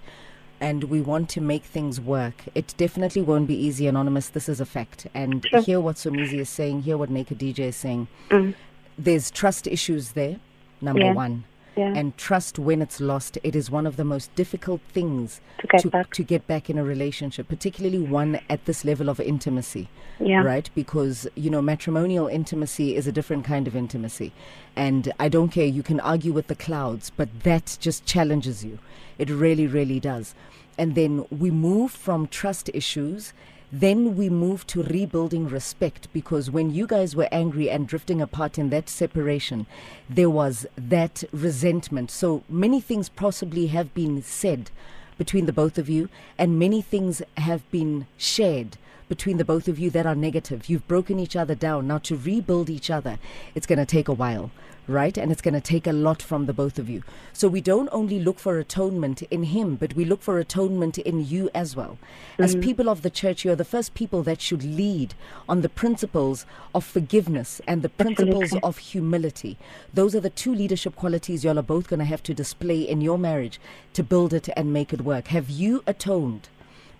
And 0.60 0.84
we 0.84 1.00
want 1.02 1.28
to 1.30 1.40
make 1.40 1.64
things 1.64 2.00
work. 2.00 2.44
It 2.54 2.74
definitely 2.78 3.22
won't 3.22 3.46
be 3.46 3.54
easy, 3.54 3.86
Anonymous. 3.86 4.30
This 4.30 4.48
is 4.48 4.60
a 4.60 4.66
fact. 4.66 5.06
And 5.14 5.44
Sure. 5.50 5.60
hear 5.62 5.80
what 5.80 5.96
Somizi 5.96 6.38
is 6.40 6.48
saying, 6.48 6.82
hear 6.82 6.96
what 6.96 7.10
Naked 7.10 7.38
DJ 7.38 7.68
is 7.68 7.76
saying. 7.76 8.08
Mm. 8.30 8.54
There's 8.98 9.30
trust 9.30 9.66
issues 9.66 10.12
there, 10.12 10.36
number 10.80 11.02
Yeah. 11.02 11.12
one 11.12 11.44
Yeah. 11.76 11.92
and 11.94 12.16
trust 12.16 12.58
when 12.58 12.80
it's 12.80 13.00
lost 13.00 13.36
it 13.42 13.54
is 13.54 13.70
one 13.70 13.86
of 13.86 13.96
the 13.96 14.04
most 14.04 14.34
difficult 14.34 14.80
things 14.92 15.40
To 15.60 15.66
get 15.66 15.80
to, 15.82 15.90
back. 15.90 16.10
to 16.14 16.22
get 16.22 16.46
back 16.46 16.70
in 16.70 16.78
a 16.78 16.84
relationship 16.84 17.48
particularly 17.48 17.98
one 17.98 18.40
at 18.48 18.64
this 18.64 18.84
level 18.84 19.08
of 19.10 19.20
intimacy 19.20 19.88
Yeah. 20.18 20.42
right 20.42 20.70
because 20.74 21.28
you 21.34 21.50
know 21.50 21.60
matrimonial 21.60 22.28
intimacy 22.28 22.96
is 22.96 23.06
a 23.06 23.12
different 23.12 23.44
kind 23.44 23.68
of 23.68 23.76
intimacy 23.76 24.32
and 24.74 25.12
i 25.20 25.28
don't 25.28 25.50
care 25.50 25.66
you 25.66 25.82
can 25.82 26.00
argue 26.00 26.32
with 26.32 26.46
the 26.46 26.54
clouds 26.54 27.10
but 27.14 27.28
that 27.42 27.76
just 27.80 28.06
challenges 28.06 28.64
you 28.64 28.78
it 29.18 29.28
really 29.28 29.66
really 29.66 30.00
does 30.00 30.34
and 30.78 30.94
then 30.94 31.26
we 31.30 31.50
move 31.50 31.90
from 31.90 32.26
trust 32.26 32.70
issues 32.72 33.32
then 33.72 34.16
we 34.16 34.28
move 34.28 34.66
to 34.68 34.82
rebuilding 34.82 35.48
respect 35.48 36.08
because 36.12 36.50
when 36.50 36.72
you 36.72 36.86
guys 36.86 37.16
were 37.16 37.28
angry 37.32 37.68
and 37.68 37.88
drifting 37.88 38.20
apart 38.20 38.58
in 38.58 38.70
that 38.70 38.88
separation, 38.88 39.66
there 40.08 40.30
was 40.30 40.66
that 40.76 41.24
resentment. 41.32 42.10
So 42.10 42.44
many 42.48 42.80
things 42.80 43.08
possibly 43.08 43.68
have 43.68 43.92
been 43.94 44.22
said 44.22 44.70
between 45.18 45.46
the 45.46 45.52
both 45.52 45.78
of 45.78 45.88
you, 45.88 46.08
and 46.36 46.58
many 46.58 46.82
things 46.82 47.22
have 47.36 47.68
been 47.70 48.06
shared 48.16 48.76
between 49.08 49.36
the 49.38 49.44
both 49.44 49.68
of 49.68 49.78
you 49.78 49.90
that 49.90 50.06
are 50.06 50.14
negative. 50.14 50.68
You've 50.68 50.86
broken 50.88 51.18
each 51.18 51.36
other 51.36 51.54
down. 51.54 51.86
Now, 51.86 51.98
to 51.98 52.16
rebuild 52.16 52.68
each 52.68 52.90
other, 52.90 53.18
it's 53.54 53.66
going 53.66 53.78
to 53.78 53.86
take 53.86 54.08
a 54.08 54.12
while, 54.12 54.50
right? 54.88 55.16
And 55.16 55.32
it's 55.32 55.42
going 55.42 55.54
to 55.54 55.60
take 55.60 55.86
a 55.86 55.92
lot 55.92 56.22
from 56.22 56.46
the 56.46 56.52
both 56.52 56.78
of 56.78 56.88
you. 56.88 57.02
So 57.32 57.48
we 57.48 57.60
don't 57.60 57.88
only 57.92 58.18
look 58.18 58.38
for 58.38 58.58
atonement 58.58 59.22
in 59.22 59.44
Him, 59.44 59.76
but 59.76 59.94
we 59.94 60.04
look 60.04 60.22
for 60.22 60.38
atonement 60.38 60.98
in 60.98 61.26
you 61.26 61.50
as 61.54 61.74
well. 61.74 61.98
As 62.38 62.52
mm-hmm. 62.52 62.62
people 62.62 62.88
of 62.88 63.02
the 63.02 63.10
church, 63.10 63.44
you're 63.44 63.56
the 63.56 63.64
first 63.64 63.94
people 63.94 64.22
that 64.24 64.40
should 64.40 64.62
lead 64.62 65.14
on 65.48 65.60
the 65.62 65.68
principles 65.68 66.46
of 66.74 66.84
forgiveness 66.84 67.60
and 67.66 67.82
the 67.82 67.88
principles 67.88 68.44
Absolutely. 68.44 68.68
of 68.68 68.78
humility. 68.78 69.58
Those 69.92 70.14
are 70.14 70.20
the 70.20 70.30
two 70.30 70.54
leadership 70.54 70.96
qualities 70.96 71.44
y'all 71.44 71.58
are 71.58 71.62
both 71.62 71.88
going 71.88 72.00
to 72.00 72.04
have 72.04 72.22
to 72.24 72.34
display 72.34 72.80
in 72.80 73.00
your 73.00 73.18
marriage 73.18 73.60
to 73.94 74.02
build 74.02 74.32
it 74.32 74.48
and 74.56 74.72
make 74.72 74.92
it 74.92 75.00
work. 75.00 75.28
Have 75.28 75.50
you 75.50 75.82
atoned? 75.86 76.48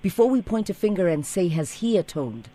Before 0.02 0.28
we 0.28 0.42
point 0.42 0.70
a 0.70 0.74
finger 0.74 1.08
and 1.08 1.26
say, 1.26 1.48
Has 1.48 1.74
he 1.74 1.96
atoned? 1.96 2.48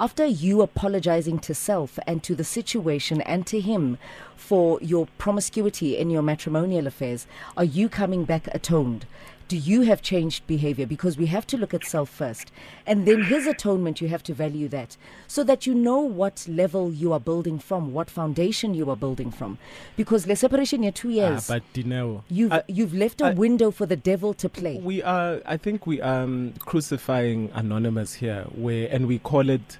After 0.00 0.24
you 0.26 0.62
apologizing 0.62 1.38
to 1.40 1.54
self 1.54 1.98
and 2.06 2.22
to 2.24 2.34
the 2.34 2.44
situation 2.44 3.20
and 3.22 3.46
to 3.46 3.60
him 3.60 3.98
for 4.36 4.78
your 4.82 5.06
promiscuity 5.18 5.96
in 5.96 6.10
your 6.10 6.22
matrimonial 6.22 6.86
affairs, 6.86 7.26
are 7.56 7.64
you 7.64 7.88
coming 7.88 8.24
back 8.24 8.48
atoned? 8.52 9.06
Do 9.48 9.58
you 9.58 9.82
have 9.82 10.00
changed 10.00 10.46
behavior? 10.46 10.86
Because 10.86 11.18
we 11.18 11.26
have 11.26 11.46
to 11.48 11.58
look 11.58 11.74
at 11.74 11.84
self 11.84 12.08
first. 12.08 12.50
And 12.86 13.06
then 13.06 13.24
his 13.24 13.46
atonement, 13.46 14.00
you 14.00 14.08
have 14.08 14.22
to 14.24 14.32
value 14.32 14.66
that 14.68 14.96
so 15.28 15.44
that 15.44 15.66
you 15.66 15.74
know 15.74 15.98
what 15.98 16.46
level 16.48 16.90
you 16.90 17.12
are 17.12 17.20
building 17.20 17.58
from, 17.58 17.92
what 17.92 18.08
foundation 18.08 18.72
you 18.72 18.88
are 18.88 18.96
building 18.96 19.30
from. 19.30 19.58
Because 19.94 20.24
the 20.24 20.36
separation, 20.36 20.82
you're 20.82 20.90
two 20.92 21.10
Ah, 21.10 21.12
years. 21.12 21.48
but 21.48 21.62
Dineo, 21.74 22.22
You've, 22.30 22.50
I- 22.52 22.62
you've 22.66 22.94
left 22.94 23.20
a 23.20 23.26
I- 23.26 23.34
window 23.34 23.70
for 23.70 23.84
the 23.84 23.96
devil 23.96 24.32
to 24.34 24.48
play. 24.48 24.78
we 24.82 25.02
are 25.02 25.42
i 25.44 25.56
think 25.58 25.86
we 25.86 26.00
are 26.00 26.22
um, 26.22 26.54
crucifying 26.58 27.50
anonymous 27.54 28.14
here 28.14 28.44
where 28.54 28.88
and 28.90 29.06
we 29.06 29.18
call 29.18 29.50
it 29.50 29.76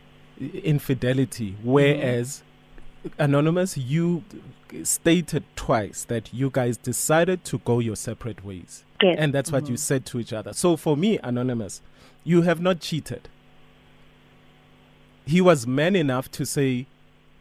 infidelity 0.63 1.57
whereas 1.63 2.43
anonymous 3.19 3.77
you 3.77 4.25
stated 4.85 5.45
twice 5.57 6.05
that 6.05 6.33
you 6.33 6.51
guys 6.51 6.77
decided 6.77 7.45
to 7.45 7.59
go 7.59 7.79
your 7.79 7.97
separate 7.97 8.45
ways. 8.45 8.85
Yes. 9.03 9.17
and 9.19 9.35
that's 9.35 9.51
what 9.51 9.65
you 9.65 9.75
mm-hmm. 9.75 9.79
said 9.79 10.07
to 10.07 10.21
each 10.21 10.33
other. 10.33 10.53
So 10.53 10.77
for 10.77 10.97
me 10.97 11.19
anonymous 11.23 11.81
you 12.25 12.43
have 12.43 12.61
not 12.61 12.81
cheated. 12.81 13.29
He 15.27 15.41
was 15.41 15.67
man 15.67 15.97
enough 15.97 16.31
to 16.33 16.47
say 16.47 16.87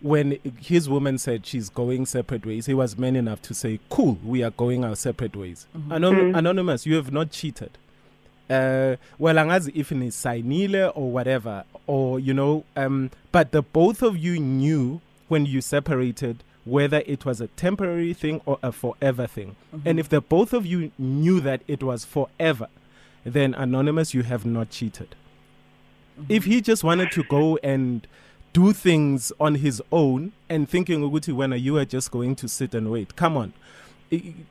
when 0.01 0.39
his 0.59 0.89
woman 0.89 1.19
said 1.19 1.45
she's 1.45 1.69
going 1.69 2.07
separate 2.07 2.43
ways 2.43 2.65
he 2.65 2.73
was 2.73 2.97
man 2.97 3.15
enough 3.15 3.39
to 3.43 3.53
say 3.53 3.79
cool 3.89 4.17
we 4.25 4.41
are 4.41 4.49
going 4.51 4.83
our 4.83 4.95
separate 4.95 5.35
ways. 5.35 5.67
Mm-hmm. 5.77 5.91
Anon- 5.91 6.15
mm-hmm. 6.15 6.35
anonymous 6.35 6.85
you 6.85 6.95
have 6.95 7.11
not 7.11 7.31
cheated 7.31 7.77
uh 8.51 8.95
well 9.17 9.35
angazi 9.35 9.71
if 9.75 9.91
in 9.91 10.01
nisayinile 10.01 10.91
or 10.95 11.11
whatever 11.11 11.63
or 11.87 12.19
you 12.19 12.33
know 12.33 12.63
um 12.75 13.09
but 13.31 13.51
the 13.51 13.61
both 13.61 14.01
of 14.03 14.17
you 14.17 14.39
knew 14.39 14.99
when 15.27 15.45
you 15.45 15.61
separated 15.61 16.43
whether 16.65 17.01
it 17.05 17.25
was 17.25 17.41
a 17.41 17.47
temporary 17.47 18.13
thing 18.13 18.41
or 18.45 18.59
a 18.61 18.71
forever 18.71 19.27
thing. 19.27 19.55
And 19.85 19.99
if 19.99 20.09
the 20.09 20.21
both 20.21 20.53
of 20.53 20.65
you 20.65 20.91
knew 20.97 21.39
that 21.41 21.61
it 21.67 21.81
was 21.83 22.05
forever, 22.05 22.67
then 23.23 23.53
Anonymous, 23.53 24.13
you 24.13 24.23
have 24.23 24.45
not 24.45 24.69
cheated. 24.69 25.15
If 26.29 26.45
he 26.45 26.61
just 26.61 26.83
wanted 26.83 27.11
to 27.13 27.23
go 27.23 27.57
and 27.63 28.05
do 28.53 28.73
things 28.73 29.31
on 29.39 29.55
his 29.55 29.81
own 29.91 30.33
and 30.49 30.69
thinking 30.69 31.01
Uguti 31.01 31.33
when 31.33 31.51
you 31.53 31.77
are 31.77 31.85
just 31.85 32.11
going 32.11 32.35
to 32.35 32.47
sit 32.47 32.75
and 32.75 32.91
wait. 32.91 33.15
Come 33.15 33.37
on. 33.37 33.53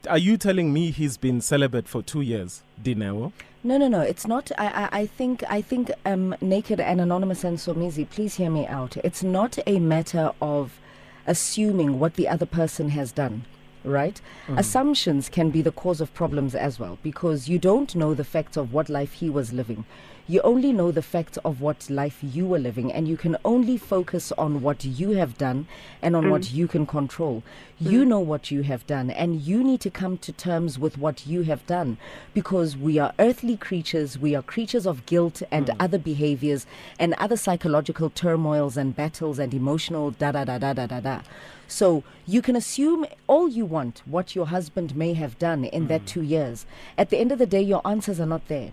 Are 0.09 0.19
you 0.19 0.39
telling 0.39 0.73
me 0.73 0.91
he's 0.91 1.19
been 1.19 1.43
celibate 1.43 1.87
for 1.87 2.03
two 2.03 2.23
years, 2.23 2.63
Dineo? 2.83 3.33
No, 3.63 3.77
no, 3.77 3.89
no. 3.89 4.01
It's 4.01 4.27
not. 4.27 4.51
I, 4.57 4.67
I, 4.67 5.01
I 5.01 5.07
think, 5.07 5.45
I 5.51 5.61
think, 5.61 5.91
um, 6.07 6.35
naked 6.41 6.81
and 6.81 6.99
anonymous 6.99 7.45
and 7.45 7.59
Somizi. 7.59 8.09
Please 8.09 8.37
hear 8.37 8.49
me 8.49 8.67
out. 8.67 8.97
It's 9.05 9.23
not 9.23 9.59
a 9.67 9.79
matter 9.79 10.33
of 10.41 10.81
assuming 11.27 11.99
what 11.99 12.15
the 12.15 12.27
other 12.27 12.47
person 12.47 12.89
has 12.91 13.13
done. 13.13 13.45
Right? 13.85 14.21
Assumptions 14.49 15.31
can 15.31 15.49
be 15.51 15.63
the 15.63 15.73
cause 15.73 16.03
of 16.03 16.13
problems 16.13 16.55
as 16.55 16.79
well 16.79 16.99
because 17.03 17.49
you 17.49 17.59
don't 17.59 17.95
know 17.95 18.13
the 18.13 18.25
facts 18.25 18.59
of 18.59 18.75
what 18.75 18.91
life 18.91 19.15
he 19.15 19.31
was 19.31 19.55
living. 19.55 19.87
You 20.31 20.41
only 20.43 20.73
know 20.73 20.93
the 20.93 21.03
facts 21.03 21.39
of 21.39 21.61
what 21.61 21.91
life 21.91 22.19
you 22.23 22.47
were 22.47 22.61
living, 22.61 22.93
and 22.93 23.09
you 23.09 23.17
can 23.17 23.37
only 23.45 23.77
focus 23.77 24.31
on 24.39 24.63
what 24.63 24.85
you 24.85 25.11
have 25.19 25.37
done 25.37 25.67
and 26.01 26.15
on 26.15 26.31
what 26.31 26.43
mm. 26.43 26.55
you 26.55 26.69
can 26.69 26.87
control. 26.87 27.43
You 27.81 28.05
mm. 28.05 28.07
know 28.07 28.21
what 28.21 28.49
you 28.49 28.63
have 28.63 28.87
done, 28.87 29.11
and 29.11 29.41
you 29.41 29.65
need 29.65 29.81
to 29.81 29.91
come 29.91 30.19
to 30.19 30.31
terms 30.31 30.79
with 30.79 30.97
what 30.97 31.27
you 31.27 31.43
have 31.43 31.67
done 31.67 31.99
because 32.33 32.77
we 32.77 32.97
are 32.97 33.13
earthly 33.19 33.57
creatures, 33.57 34.21
we 34.21 34.37
are 34.37 34.43
creatures 34.43 34.87
of 34.87 35.05
guilt 35.05 35.43
and 35.51 35.67
mm. 35.67 35.77
other 35.81 35.99
behaviors 35.99 36.65
and 37.01 37.15
other 37.15 37.37
psychological 37.37 38.09
turmoils 38.09 38.77
and 38.77 38.95
battles 38.95 39.41
and 39.41 39.53
emotional 39.53 40.13
da 40.13 40.31
da 40.31 40.45
da 40.45 40.59
da 40.59 40.73
da 40.73 40.87
da 40.87 41.01
da. 41.01 41.21
So 41.67 42.05
you 42.25 42.41
can 42.41 42.55
assume 42.55 43.05
all 43.27 43.49
you 43.49 43.65
want 43.65 44.03
what 44.05 44.37
your 44.37 44.47
husband 44.47 44.95
may 44.95 45.15
have 45.15 45.41
done 45.41 45.65
in 45.65 45.89
that 45.89 46.07
two 46.07 46.23
years. 46.23 46.67
At 46.97 47.11
the 47.11 47.19
end 47.19 47.33
of 47.33 47.41
the 47.41 47.47
day, 47.47 47.63
your 47.63 47.85
answers 47.85 48.21
are 48.21 48.27
not 48.27 48.47
there. 48.47 48.71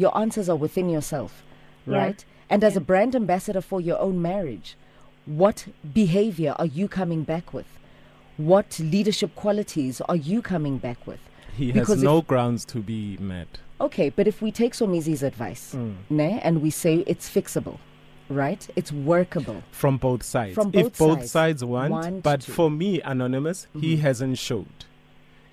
Your 0.00 0.16
answers 0.16 0.48
are 0.48 0.56
within 0.56 0.88
yourself, 0.88 1.44
Yeah. 1.86 1.98
right? 1.98 2.24
And 2.48 2.64
as 2.64 2.74
a 2.74 2.80
brand 2.80 3.14
ambassador 3.14 3.60
for 3.60 3.82
your 3.82 3.98
own 4.00 4.22
marriage, 4.22 4.74
what 5.26 5.66
behavior 5.92 6.54
are 6.58 6.64
you 6.78 6.88
coming 6.88 7.22
back 7.22 7.52
with? 7.52 7.66
What 8.38 8.80
leadership 8.80 9.34
qualities 9.34 10.00
are 10.00 10.16
you 10.16 10.40
coming 10.40 10.78
back 10.78 11.06
with? 11.06 11.20
He 11.54 11.66
Because 11.70 11.88
has 11.88 11.98
if- 11.98 12.04
no 12.04 12.22
grounds 12.22 12.64
to 12.66 12.78
be 12.78 13.18
mad. 13.18 13.48
Okay, 13.78 14.08
but 14.08 14.26
if 14.26 14.40
we 14.40 14.50
take 14.50 14.72
Somizi's 14.72 15.22
advice, 15.22 15.72
hmm. 15.72 15.92
ne, 16.08 16.40
and 16.42 16.62
we 16.62 16.70
say 16.70 17.04
it's 17.06 17.28
fixable, 17.28 17.78
right? 18.30 18.66
It's 18.76 18.92
workable. 18.92 19.62
from 19.70 19.98
both 19.98 20.22
sides. 20.22 20.54
From 20.54 20.70
both 20.70 20.86
if 20.86 20.98
both 20.98 21.08
both 21.08 21.18
sides. 21.18 21.30
sides 21.30 21.64
want, 21.64 21.90
Want 21.90 22.22
but 22.22 22.40
to. 22.42 22.50
for 22.50 22.70
me, 22.70 23.02
anonymous, 23.02 23.66
he 23.74 23.94
mm-hmm. 23.94 24.00
hasn't 24.02 24.38
showed. 24.38 24.86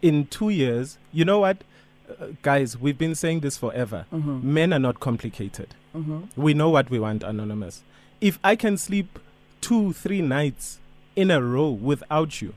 In 0.02 0.28
two 0.28 0.50
years, 0.50 0.98
you 1.12 1.26
know 1.26 1.40
what, 1.40 1.64
uh, 2.10 2.28
guys? 2.42 2.78
We've 2.78 2.98
been 2.98 3.16
saying 3.16 3.42
this 3.42 3.58
forever. 3.58 4.06
Men 4.12 4.74
are 4.74 4.80
not 4.80 5.00
complicated. 5.00 5.76
We 6.36 6.54
know 6.54 6.70
what 6.70 6.90
we 6.90 7.00
want, 7.00 7.24
anonymous. 7.24 7.84
If 8.22 8.40
I 8.44 8.56
can 8.56 8.78
sleep 8.78 9.20
two, 9.62 9.94
three 9.94 10.22
nights 10.22 10.80
in 11.16 11.32
a 11.32 11.42
row 11.42 11.70
without 11.70 12.42
you, 12.42 12.54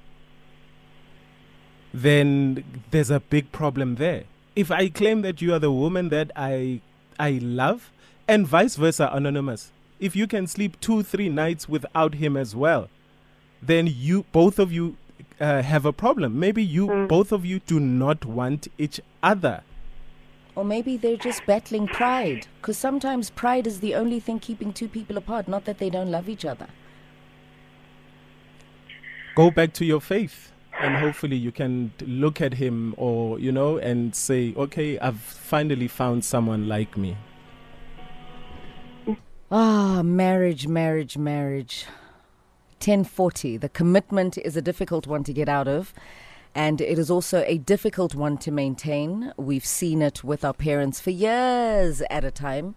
then 1.93 2.65
there's 2.91 3.11
a 3.11 3.21
big 3.21 3.51
problem 3.53 3.97
there. 3.97 4.25
If 4.55 4.71
I 4.71 4.89
claim 4.89 5.23
that 5.23 5.41
you 5.43 5.55
are 5.55 5.59
the 5.59 5.73
woman 5.73 6.09
that 6.11 6.31
I 6.37 6.81
I 7.19 7.39
love, 7.43 7.91
and 8.29 8.47
vice 8.47 8.77
versa, 8.77 9.11
anonymous. 9.13 9.73
If 9.99 10.15
you 10.17 10.27
can 10.27 10.47
sleep 10.47 10.81
two, 10.81 11.03
three 11.03 11.29
nights 11.29 11.69
without 11.69 12.15
him 12.15 12.37
as 12.37 12.55
well, 12.55 12.89
then 13.61 13.87
you 13.87 14.25
both 14.33 14.59
of 14.59 14.73
you 14.73 14.97
uh, 15.41 15.63
have 15.63 15.87
a 15.87 15.93
problem. 15.93 16.39
Maybe 16.39 16.63
you 16.63 17.07
both 17.09 17.33
of 17.33 17.45
you 17.45 17.61
do 17.61 17.81
not 17.81 18.25
want 18.25 18.69
each 18.79 19.01
other. 19.23 19.63
Or 20.57 20.65
maybe 20.65 20.97
they're 20.97 21.17
just 21.17 21.47
battling 21.47 21.87
pride, 21.87 22.49
because 22.61 22.77
sometimes 22.77 23.31
pride 23.31 23.67
is 23.67 23.81
the 23.81 23.95
only 23.95 24.21
thing 24.21 24.41
keeping 24.41 24.73
two 24.73 24.89
people 24.89 25.17
apart, 25.17 25.49
not 25.49 25.65
that 25.65 25.79
they 25.79 25.89
don't 25.89 26.11
love 26.11 26.29
each 26.29 26.45
other. 26.45 26.67
Go 29.37 29.51
back 29.51 29.73
to 29.75 29.85
your 29.85 30.01
faith, 30.01 30.53
and 30.81 30.97
hopefully 30.97 31.37
you 31.37 31.53
can 31.53 31.93
look 32.01 32.41
at 32.41 32.55
him, 32.55 32.95
or 32.97 33.39
you 33.39 33.53
know, 33.53 33.79
and 33.79 34.15
say, 34.15 34.53
"Okay, 34.57 34.99
I've 34.99 35.21
finally 35.21 35.89
found 35.89 36.25
someone 36.25 36.69
like 36.69 36.97
me." 36.97 37.17
Ah, 39.53 40.03
marriage, 40.05 40.67
marriage, 40.69 41.17
marriage. 41.17 41.87
1040. 42.81 43.59
The 43.59 43.69
commitment 43.69 44.39
is 44.39 44.57
a 44.57 44.63
difficult 44.63 45.07
one 45.07 45.23
to 45.25 45.35
get 45.35 45.51
out 45.51 45.69
of, 45.69 45.93
and 46.55 46.81
it 46.81 46.99
is 46.99 47.11
also 47.11 47.45
a 47.47 47.59
difficult 47.59 48.15
one 48.15 48.39
to 48.39 48.51
maintain. 48.51 49.35
We've 49.37 49.67
seen 49.67 50.01
it 50.01 50.25
with 50.25 50.47
our 50.47 50.55
parents 50.55 50.99
for 50.99 51.11
years 51.11 52.03
at 52.09 52.25
a 52.25 52.31
time. 52.31 52.75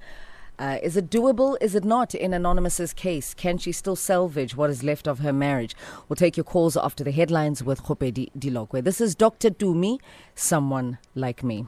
Uh, 0.60 0.78
is 0.84 0.98
it 0.98 1.10
doable? 1.10 1.58
Is 1.62 1.74
it 1.74 1.86
not? 1.86 2.14
In 2.14 2.34
Anonymous's 2.34 2.92
case, 2.94 3.34
can 3.34 3.58
she 3.58 3.72
still 3.72 3.96
salvage 3.96 4.58
what 4.58 4.70
is 4.70 4.84
left 4.84 5.08
of 5.08 5.20
her 5.20 5.32
marriage? 5.32 5.74
We'll 6.10 6.18
take 6.18 6.36
your 6.36 6.44
calls 6.44 6.76
after 6.76 7.06
the 7.06 7.12
headlines 7.12 7.64
with 7.64 7.82
Khopedi 7.82 8.30
Dilokwe. 8.38 8.84
This 8.84 9.00
is 9.00 9.16
Dr. 9.16 9.50
Dumi, 9.50 10.00
someone 10.36 10.98
like 11.16 11.44
me. 11.44 11.66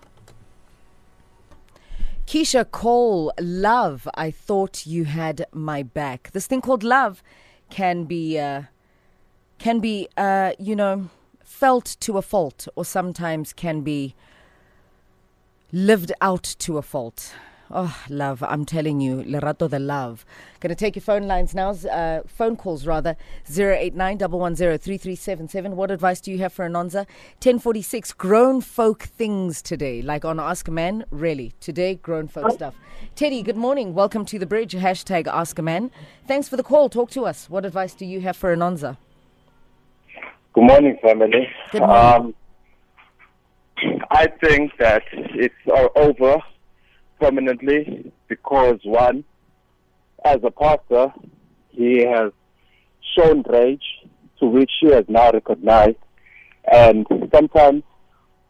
Keyshia 2.28 2.70
Cole, 2.70 3.32
love. 3.40 4.10
I 4.16 4.30
thought 4.30 4.86
you 4.86 5.06
had 5.06 5.46
my 5.54 5.84
back. 5.84 6.32
This 6.34 6.48
thing 6.48 6.60
called 6.60 6.84
love 6.84 7.24
can 7.70 8.06
be, 8.06 8.40
uh, 8.40 8.64
can 9.58 9.80
be, 9.80 10.08
uh, 10.18 10.54
you 10.60 10.76
know, 10.76 11.10
felt 11.44 11.98
to 12.02 12.18
a 12.18 12.22
fault, 12.22 12.68
or 12.76 12.86
sometimes 12.86 13.54
can 13.54 13.82
be 13.82 14.16
lived 15.72 16.12
out 16.22 16.56
to 16.60 16.78
a 16.78 16.82
fault. 16.82 17.34
Oh, 17.72 18.00
love, 18.10 18.44
I'm 18.44 18.64
telling 18.64 19.02
you, 19.02 19.24
Lerato 19.24 19.68
the 19.68 19.80
love. 19.80 20.24
Gonna 20.60 20.76
take 20.76 20.96
your 20.96 21.02
phone 21.02 21.24
lines 21.24 21.56
now, 21.56 21.72
uh, 21.72 22.22
phone 22.28 22.56
calls 22.58 22.86
rather, 22.86 23.18
089 23.50 24.20
110 24.20 25.76
What 25.76 25.90
advice 25.90 26.22
do 26.22 26.32
you 26.32 26.38
have 26.38 26.54
for 26.54 26.70
Anonza? 26.70 27.08
1046, 27.42 28.14
grown 28.14 28.62
folk 28.62 29.04
things 29.04 29.64
today, 29.64 30.04
like 30.04 30.24
on 30.24 30.40
Ask 30.40 30.68
a 30.68 30.72
Man, 30.72 31.06
really, 31.10 31.54
today, 31.60 31.96
grown 31.96 32.28
folk 32.28 32.52
stuff. 32.52 32.76
Teddy, 33.16 33.42
good 33.42 33.58
morning, 33.58 33.96
welcome 33.96 34.26
to 34.26 34.38
the 34.38 34.46
bridge, 34.46 34.74
hashtag 34.74 35.26
Ask 35.26 35.58
a 35.58 35.64
Man. 35.64 35.90
Thanks 36.28 36.48
for 36.48 36.58
the 36.58 36.64
call, 36.64 36.88
talk 36.88 37.10
to 37.12 37.26
us. 37.26 37.50
What 37.50 37.66
advice 37.66 37.96
do 37.96 38.06
you 38.06 38.22
have 38.22 38.38
for 38.38 38.56
Anonza? 38.56 38.98
Good 40.54 40.66
morning, 40.66 41.00
family. 41.02 41.50
Good 41.72 41.82
morning. 41.82 42.06
Um, 42.06 42.36
I 44.12 44.28
think 44.28 44.72
that 44.78 45.04
it's 45.12 45.54
all 45.68 45.90
over 45.96 46.42
permanently 47.20 48.12
because 48.28 48.80
one, 48.84 49.24
as 50.24 50.40
a 50.44 50.52
pastor, 50.52 51.14
he 51.70 52.00
has 52.00 52.32
shown 53.18 53.44
rage 53.50 53.84
to 54.40 54.46
which 54.46 54.72
he 54.82 54.88
has 54.88 55.06
now 55.08 55.32
recognized, 55.32 55.98
and 56.72 57.06
sometimes 57.34 57.84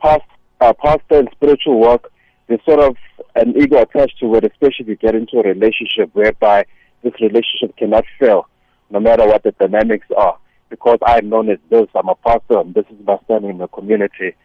past, 0.02 0.24
uh, 0.62 0.74
pastor 0.74 1.20
and 1.20 1.30
spiritual 1.34 1.80
work, 1.80 2.12
there's 2.48 2.64
sort 2.66 2.80
of 2.80 2.96
an 3.36 3.56
ego 3.58 3.82
attached 3.82 4.20
to 4.20 4.34
it, 4.36 4.44
especially 4.44 4.86
if 4.86 4.88
you 4.88 4.96
get 4.96 5.16
into 5.16 5.38
a 5.38 5.44
relationship 5.44 6.10
whereby 6.14 6.66
this 7.04 7.14
relationship 7.20 7.76
cannot 7.78 8.06
fail, 8.20 8.48
no 8.90 9.00
matter 9.00 9.26
what 9.26 9.44
the 9.44 9.52
dynamics 9.52 10.08
are. 10.16 10.38
Because 10.70 10.98
I'm 11.06 11.30
known 11.30 11.50
as 11.50 11.60
this, 11.70 11.88
I'm 11.94 12.10
a 12.10 12.16
pastor, 12.16 12.60
and 12.60 12.74
this 12.74 12.86
is 12.90 13.06
my 13.06 13.18
standing 13.26 13.52
in 13.52 13.58
the 13.60 13.68
community. 13.68 14.36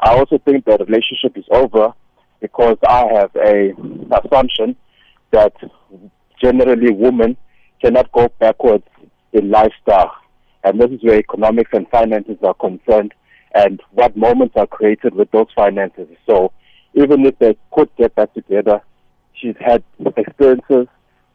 I 0.00 0.16
also 0.16 0.38
think 0.38 0.64
the 0.64 0.76
relationship 0.78 1.36
is 1.36 1.44
over 1.50 1.92
because 2.40 2.76
I 2.86 3.06
have 3.14 3.30
a 3.36 3.72
assumption 4.24 4.76
that 5.32 5.52
generally 6.40 6.92
women 6.92 7.36
cannot 7.82 8.10
go 8.12 8.28
backwards 8.38 8.86
in 9.32 9.50
lifestyle. 9.50 10.12
And 10.64 10.80
this 10.80 10.90
is 10.90 11.02
where 11.02 11.18
economics 11.18 11.70
and 11.72 11.88
finances 11.88 12.36
are 12.42 12.54
concerned 12.54 13.14
and 13.54 13.80
what 13.92 14.16
moments 14.16 14.54
are 14.56 14.66
created 14.66 15.14
with 15.14 15.30
those 15.30 15.46
finances. 15.54 16.08
So 16.28 16.52
even 16.94 17.24
if 17.26 17.38
they 17.38 17.56
could 17.72 17.88
get 17.96 18.14
back 18.14 18.34
together, 18.34 18.80
she's 19.34 19.54
had 19.60 19.82
experiences 20.16 20.86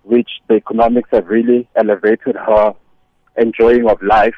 which 0.03 0.29
the 0.47 0.55
economics 0.55 1.09
have 1.11 1.27
really 1.27 1.67
elevated 1.75 2.35
her 2.35 2.73
enjoying 3.37 3.89
of 3.89 4.01
life 4.01 4.35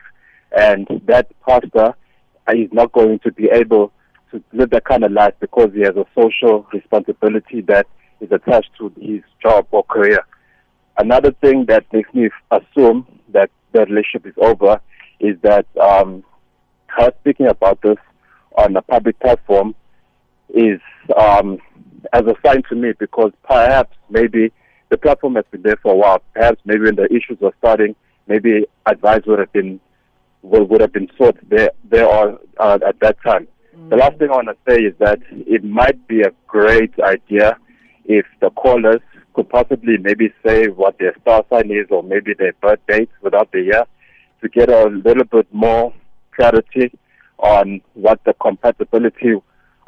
and 0.56 0.88
that 1.06 1.28
pastor 1.47 1.95
is 2.54 2.69
not 2.71 2.91
going 2.91 3.19
to 3.19 3.32
be 3.32 3.49
able 3.51 3.91
to 4.32 4.44
live 4.54 4.70
that 4.72 4.86
kind 4.86 5.04
of 5.04 5.12
life 5.12 5.34
because 5.40 5.72
he 5.74 5.82
has 5.82 5.96
a 5.96 6.06
social 6.16 6.68
responsibility 6.74 7.62
that 7.62 7.88
is 8.22 8.32
attached 8.32 8.72
to 8.78 8.92
his 9.00 9.22
job 9.42 9.68
or 9.72 9.84
career. 9.84 10.20
Another 10.98 11.32
thing 11.32 11.66
that 11.66 11.86
makes 11.92 12.14
me 12.14 12.30
assume 12.52 13.06
that 13.30 13.50
the 13.74 13.86
relationship 13.86 14.26
is 14.26 14.34
over 14.38 14.80
is 15.20 15.38
that 15.42 15.66
um, 15.78 16.24
her 16.88 17.12
speaking 17.22 17.48
about 17.48 17.82
this 17.82 17.98
on 18.58 18.76
a 18.76 18.82
public 18.82 19.20
platform 19.20 19.76
is 20.54 20.80
um, 21.18 21.60
as 22.14 22.24
a 22.24 22.36
sign 22.46 22.64
to 22.70 22.76
me 22.76 22.94
because 22.98 23.32
perhaps 23.44 23.96
maybe 24.10 24.52
the 24.90 24.98
platform 24.98 25.36
has 25.36 25.46
been 25.52 25.62
there 25.62 25.78
for 25.82 25.94
a 25.94 25.96
while. 25.96 26.22
Perhaps 26.34 26.62
maybe 26.66 26.84
when 26.84 26.96
the 26.96 27.06
issues 27.06 27.38
were 27.42 27.54
starting, 27.58 27.96
maybe 28.28 28.66
advice 28.86 29.22
would 29.26 29.40
have 29.40 29.52
been 29.52 29.80
would, 30.42 30.70
would 30.70 30.82
have 30.82 30.94
been 30.94 31.10
sought 31.18 31.38
there 31.50 31.72
there 31.84 32.08
are, 32.08 32.38
uh, 32.60 32.80
at 32.88 33.00
that 33.00 33.18
time. 33.24 33.48
The 33.90 33.98
last 33.98 34.18
thing 34.18 34.30
I 34.30 34.38
want 34.38 34.48
to 34.48 34.58
say 34.72 34.82
is 34.82 34.94
that 35.00 35.20
it 35.32 35.64
might 35.64 36.08
be 36.08 36.22
a 36.22 36.32
great 36.48 36.94
idea 37.00 37.58
if 38.06 38.26
the 38.40 38.50
callers 38.52 39.02
could 39.34 39.50
possibly 39.50 39.98
maybe 39.98 40.34
say 40.46 40.68
what 40.68 40.98
their 40.98 41.14
star 41.22 41.46
sign 41.52 41.70
is 41.70 41.88
or 41.90 42.02
maybe 42.02 42.34
their 42.34 42.54
birth 42.62 42.80
date 42.88 43.10
without 43.22 43.52
the 43.52 43.62
year 43.62 43.86
to 44.42 44.50
get 44.50 44.70
a 44.70 44.86
little 44.88 45.26
bit 45.26 45.48
more 45.54 45.94
clarity 46.36 46.98
on 47.40 47.82
what 47.94 48.24
the 48.26 48.34
compatibility 48.42 49.34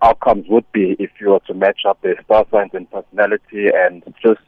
outcomes 0.04 0.46
would 0.50 0.70
be 0.74 0.96
if 1.00 1.10
you 1.20 1.30
were 1.30 1.40
to 1.48 1.54
match 1.54 1.82
up 1.88 2.02
their 2.02 2.22
star 2.24 2.46
signs 2.52 2.72
and 2.74 2.90
personality 2.92 3.68
and 3.74 4.04
just 4.22 4.42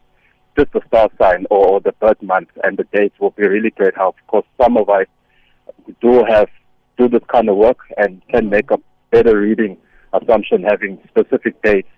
just 0.58 0.72
the 0.74 0.82
star 0.88 1.10
sign 1.20 1.46
or 1.50 1.80
the 1.80 1.94
birth 1.94 2.22
month 2.22 2.50
and 2.64 2.78
the 2.78 2.86
dates 2.94 3.16
will 3.20 3.32
be 3.32 3.48
really 3.48 3.70
great 3.70 3.96
help. 3.96 4.16
Because 4.26 4.44
some 4.62 4.78
of 4.78 4.90
us 4.90 5.06
do 6.02 6.24
have 6.28 6.50
do 6.98 7.08
this 7.08 7.24
kind 7.32 7.48
of 7.50 7.56
work 7.56 7.80
and 7.98 8.22
can 8.30 8.50
make 8.50 8.70
a 8.72 8.78
better 9.12 9.40
reading 9.40 9.78
assumption 10.14 10.64
having 10.64 11.00
specific 11.10 11.62
dates 11.62 11.90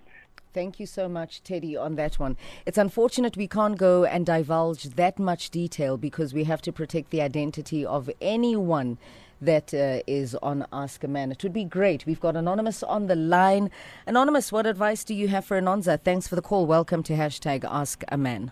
Thank 0.53 0.81
you 0.81 0.85
so 0.85 1.07
much, 1.07 1.43
Teddy, 1.43 1.77
on 1.77 1.95
that 1.95 2.19
one. 2.19 2.35
It's 2.65 2.77
unfortunate 2.77 3.37
we 3.37 3.47
can't 3.47 3.77
go 3.77 4.03
and 4.03 4.25
divulge 4.25 4.83
that 4.95 5.17
much 5.17 5.49
detail 5.49 5.95
because 5.95 6.33
we 6.33 6.43
have 6.43 6.61
to 6.63 6.73
protect 6.73 7.09
the 7.09 7.21
identity 7.21 7.85
of 7.85 8.09
anyone 8.19 8.97
that 9.41 9.73
uh, 9.73 10.01
is 10.05 10.35
on 10.43 10.65
Ask 10.73 11.05
a 11.05 11.07
Man. 11.07 11.31
It 11.31 11.41
would 11.43 11.53
be 11.53 11.63
great. 11.63 12.05
We've 12.05 12.19
got 12.19 12.35
Anonymous 12.35 12.83
on 12.83 13.07
the 13.07 13.15
line. 13.15 13.71
Anonymous, 14.05 14.51
what 14.51 14.65
advice 14.65 15.05
do 15.05 15.13
you 15.15 15.29
have 15.29 15.45
for 15.45 15.59
Anonza? 15.59 15.99
Thanks 16.01 16.27
for 16.27 16.35
the 16.35 16.41
call. 16.41 16.65
Welcome 16.65 17.01
to 17.03 17.13
hashtag 17.13 17.63
Ask 17.63 18.03
a 18.09 18.17
Man. 18.17 18.51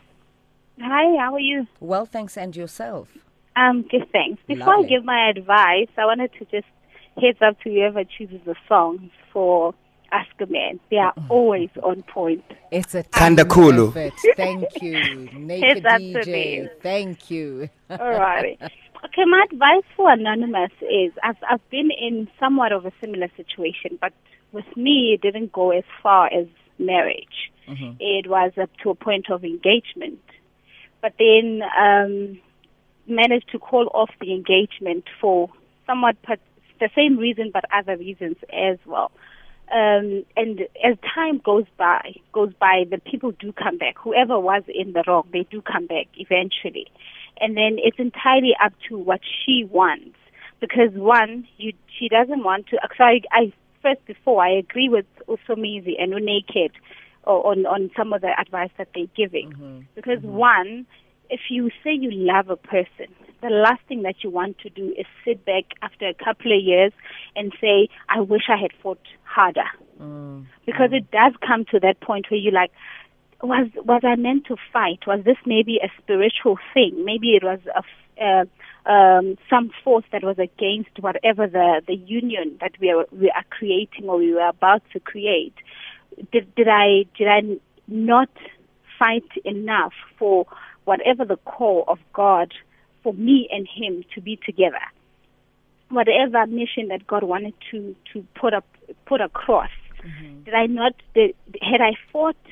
Hi, 0.81 1.17
how 1.21 1.33
are 1.33 1.39
you? 1.39 1.67
Well, 1.81 2.05
thanks, 2.05 2.37
and 2.37 2.55
yourself. 2.55 3.09
Um, 3.57 3.81
good, 3.81 4.09
thanks. 4.13 4.41
Before 4.47 4.77
Lovely. 4.77 4.85
I 4.85 4.89
give 4.89 5.03
my 5.03 5.29
advice, 5.29 5.89
I 5.97 6.05
wanted 6.05 6.31
to 6.39 6.45
just 6.45 6.67
heads 7.19 7.39
up 7.41 7.59
to 7.61 7.69
whoever 7.69 8.03
chooses 8.03 8.41
the 8.45 8.55
songs 8.67 9.11
for 9.31 9.73
Ask 10.11 10.29
a 10.39 10.45
Man. 10.47 10.79
They 10.89 10.97
are 10.97 11.13
always 11.29 11.69
on 11.83 12.03
point. 12.03 12.43
It's 12.71 12.95
a 12.95 13.03
Kanda 13.03 13.43
team 13.43 13.51
Kulu. 13.51 13.91
Thank 14.35 14.81
you. 14.81 15.29
Naked 15.33 15.83
That's 15.83 16.03
DJ. 16.03 16.27
amazing. 16.27 16.69
Thank 16.81 17.31
you. 17.31 17.69
Alrighty. 17.91 18.57
Okay, 18.61 19.25
my 19.25 19.45
advice 19.51 19.83
for 19.95 20.11
Anonymous 20.11 20.71
is 20.81 21.13
I've, 21.23 21.37
I've 21.49 21.69
been 21.69 21.89
in 21.91 22.27
somewhat 22.39 22.71
of 22.71 22.85
a 22.85 22.91
similar 22.99 23.29
situation, 23.37 23.97
but 24.01 24.13
with 24.51 24.65
me, 24.75 25.13
it 25.13 25.21
didn't 25.21 25.51
go 25.51 25.71
as 25.71 25.83
far 26.01 26.27
as 26.33 26.47
marriage. 26.77 27.51
It 27.99 28.27
was 28.27 28.51
up 28.59 28.71
to 28.81 28.89
a 28.89 28.95
point 28.95 29.29
of 29.29 29.43
engagement. 29.43 30.19
But 31.01 31.13
then 31.19 31.61
um, 31.79 32.39
managed 33.07 33.49
to 33.51 33.59
call 33.59 33.89
off 33.93 34.09
the 34.19 34.33
engagement 34.33 35.05
for 35.21 35.49
somewhat 35.85 36.21
per- 36.23 36.37
the 36.79 36.89
same 36.95 37.17
reason, 37.17 37.51
but 37.53 37.65
other 37.73 37.97
reasons 37.97 38.37
as 38.51 38.77
well. 38.85 39.11
Um, 39.71 40.25
and 40.35 40.61
as 40.83 40.97
time 41.13 41.39
goes 41.43 41.65
by, 41.77 42.15
goes 42.33 42.53
by, 42.59 42.85
the 42.89 42.97
people 42.97 43.31
do 43.31 43.51
come 43.51 43.77
back. 43.77 43.95
Whoever 43.99 44.39
was 44.39 44.63
in 44.67 44.93
the 44.93 45.03
wrong, 45.05 45.27
they 45.31 45.45
do 45.49 45.61
come 45.61 45.85
back 45.85 46.07
eventually. 46.15 46.87
And 47.39 47.55
then 47.55 47.77
it's 47.77 47.99
entirely 47.99 48.55
up 48.63 48.73
to 48.89 48.97
what 48.97 49.21
she 49.23 49.63
wants. 49.69 50.17
Because 50.59 50.91
one, 50.93 51.47
you, 51.57 51.73
she 51.97 52.09
doesn't 52.09 52.43
want 52.43 52.67
to. 52.67 52.77
Uh, 52.77 52.87
so 52.97 53.03
I, 53.03 53.21
I 53.31 53.53
first 53.81 54.05
before 54.05 54.43
I 54.43 54.49
agree 54.49 54.89
with 54.89 55.05
Usomizi 55.27 55.93
and 55.97 56.13
Unaked 56.13 56.75
uh, 57.25 57.29
on 57.29 57.65
on 57.65 57.91
some 57.95 58.11
of 58.11 58.21
the 58.21 58.31
advice 58.37 58.71
that 58.77 58.89
they're 58.93 59.05
giving. 59.15 59.51
Mm-hmm. 59.51 59.79
Because 59.95 60.19
mm-hmm. 60.19 60.33
one, 60.33 60.85
if 61.29 61.41
you 61.49 61.69
say 61.83 61.93
you 61.93 62.11
love 62.11 62.49
a 62.49 62.57
person, 62.57 63.07
the 63.41 63.49
last 63.49 63.81
thing 63.87 64.01
that 64.03 64.23
you 64.23 64.29
want 64.29 64.57
to 64.59 64.69
do 64.69 64.93
is 64.97 65.05
sit 65.23 65.45
back 65.45 65.65
after 65.81 66.07
a 66.07 66.13
couple 66.13 66.51
of 66.51 66.61
years 66.61 66.91
and 67.35 67.53
say, 67.61 67.87
I 68.09 68.19
wish 68.21 68.43
I 68.49 68.57
had 68.57 68.71
fought 68.81 68.99
harder. 69.23 69.69
Because 70.65 70.89
it 70.91 71.09
does 71.11 71.33
come 71.45 71.65
to 71.71 71.79
that 71.79 71.99
point 72.01 72.29
where 72.29 72.39
you're 72.39 72.53
like, 72.53 72.71
was 73.41 73.69
was 73.85 74.01
I 74.03 74.15
meant 74.15 74.47
to 74.47 74.57
fight? 74.73 74.99
Was 75.07 75.23
this 75.23 75.37
maybe 75.45 75.79
a 75.81 75.89
spiritual 76.01 76.57
thing? 76.73 77.05
Maybe 77.05 77.35
it 77.35 77.43
was 77.43 77.59
a 77.73 77.83
uh, 78.21 78.45
um, 78.89 79.37
some 79.49 79.71
force 79.83 80.03
that 80.11 80.23
was 80.23 80.37
against 80.39 80.99
whatever 80.99 81.47
the 81.47 81.81
the 81.87 81.95
union 81.95 82.57
that 82.59 82.73
we 82.81 82.91
are 82.91 83.05
we 83.11 83.31
are 83.31 83.45
creating 83.49 84.09
or 84.09 84.17
we 84.17 84.33
were 84.33 84.47
about 84.47 84.81
to 84.91 84.99
create. 84.99 85.55
Did 86.31 86.53
did 86.55 86.67
I 86.67 87.05
did 87.17 87.27
I 87.27 87.41
not 87.87 88.29
fight 88.97 89.29
enough 89.45 89.93
for 90.17 90.45
whatever 90.89 91.23
the 91.23 91.37
call 91.37 91.83
of 91.87 91.99
God 92.13 92.51
for 93.03 93.13
me 93.13 93.47
and 93.51 93.67
him 93.67 94.03
to 94.15 94.21
be 94.21 94.39
together? 94.43 94.85
Whatever 95.89 96.47
mission 96.47 96.87
that 96.89 97.05
God 97.05 97.23
wanted 97.23 97.53
to 97.69 97.95
to 98.11 98.25
put 98.39 98.53
up 98.53 98.65
put 99.05 99.21
across. 99.21 99.69
Mm-hmm. 100.05 100.43
Did 100.45 100.53
I 100.53 100.65
not? 100.65 100.93
Did, 101.13 101.35
had 101.61 101.81
I 101.81 101.93
fought? 102.11 102.43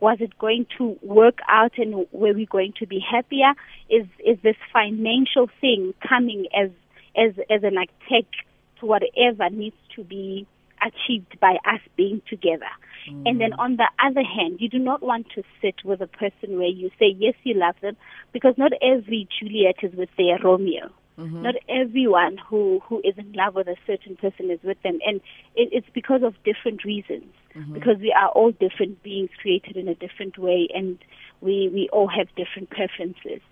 Was 0.00 0.18
it 0.20 0.36
going 0.36 0.66
to 0.78 0.98
work 1.02 1.38
out, 1.48 1.74
and 1.78 2.06
were 2.10 2.32
we 2.32 2.46
going 2.46 2.72
to 2.80 2.86
be 2.86 2.98
happier? 2.98 3.52
Is 3.88 4.06
is 4.24 4.38
this 4.42 4.56
financial 4.72 5.48
thing 5.60 5.94
coming 6.08 6.46
as 6.62 6.70
as 7.16 7.32
as 7.54 7.62
an 7.62 7.76
attack 7.84 8.28
to 8.80 8.86
whatever 8.86 9.48
needs 9.50 9.76
to 9.96 10.02
be 10.02 10.46
achieved 10.88 11.38
by 11.40 11.54
us 11.64 11.82
being 11.96 12.20
together? 12.28 12.72
Mm. 13.08 13.22
And 13.26 13.40
then 13.40 13.52
on 13.54 13.76
the 13.76 13.88
other 14.04 14.22
hand, 14.22 14.60
you 14.60 14.68
do 14.68 14.78
not 14.78 15.02
want 15.02 15.26
to 15.34 15.42
sit 15.60 15.84
with 15.84 16.00
a 16.00 16.06
person 16.06 16.58
where 16.58 16.68
you 16.68 16.90
say 16.98 17.14
yes, 17.16 17.34
you 17.42 17.54
love 17.54 17.74
them, 17.82 17.96
because 18.32 18.54
not 18.56 18.72
every 18.82 19.28
Juliet 19.38 19.76
is 19.82 19.94
with 19.94 20.10
their 20.16 20.38
Romeo. 20.42 20.90
Mm-hmm. 21.18 21.42
Not 21.42 21.54
everyone 21.68 22.38
who 22.38 22.80
who 22.86 23.00
is 23.04 23.14
in 23.18 23.32
love 23.32 23.54
with 23.54 23.68
a 23.68 23.76
certain 23.86 24.16
person 24.16 24.50
is 24.50 24.60
with 24.62 24.80
them, 24.82 24.98
and 25.06 25.20
it, 25.54 25.68
it's 25.70 25.86
because 25.92 26.22
of 26.22 26.34
different 26.42 26.84
reasons. 26.84 27.26
Mm-hmm. 27.54 27.74
Because 27.74 27.98
we 27.98 28.14
are 28.18 28.28
all 28.28 28.50
different 28.52 29.02
beings 29.02 29.28
created 29.40 29.76
in 29.76 29.88
a 29.88 29.94
different 29.94 30.38
way, 30.38 30.68
and 30.74 30.98
we 31.42 31.68
we 31.72 31.88
all 31.92 32.08
have 32.08 32.28
different 32.34 32.70
preferences. 32.70 33.42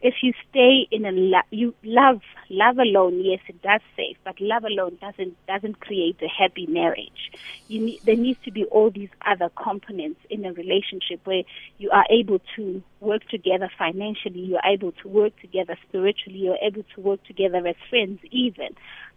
If 0.00 0.14
you 0.22 0.32
stay 0.48 0.86
in 0.92 1.04
a 1.04 1.10
lo- 1.10 1.48
you 1.50 1.74
love 1.82 2.20
love 2.50 2.78
alone, 2.78 3.20
yes, 3.24 3.40
it 3.48 3.60
does 3.62 3.80
save, 3.96 4.16
but 4.24 4.40
love 4.40 4.62
alone 4.64 4.96
doesn't 5.00 5.36
doesn't 5.48 5.80
create 5.80 6.16
a 6.22 6.28
happy 6.28 6.66
marriage. 6.66 7.32
You 7.66 7.84
need, 7.84 8.00
there 8.04 8.16
needs 8.16 8.38
to 8.44 8.52
be 8.52 8.64
all 8.66 8.90
these 8.90 9.08
other 9.26 9.50
components 9.60 10.20
in 10.30 10.44
a 10.44 10.52
relationship 10.52 11.20
where 11.24 11.42
you 11.78 11.90
are 11.90 12.04
able 12.10 12.38
to 12.56 12.82
work 13.00 13.22
together 13.28 13.68
financially, 13.76 14.38
you 14.40 14.56
are 14.56 14.72
able 14.72 14.92
to 15.02 15.08
work 15.08 15.32
together 15.40 15.76
spiritually, 15.88 16.38
you 16.38 16.52
are 16.52 16.64
able 16.64 16.84
to 16.94 17.00
work 17.00 17.24
together 17.24 17.66
as 17.66 17.76
friends, 17.90 18.20
even 18.30 18.68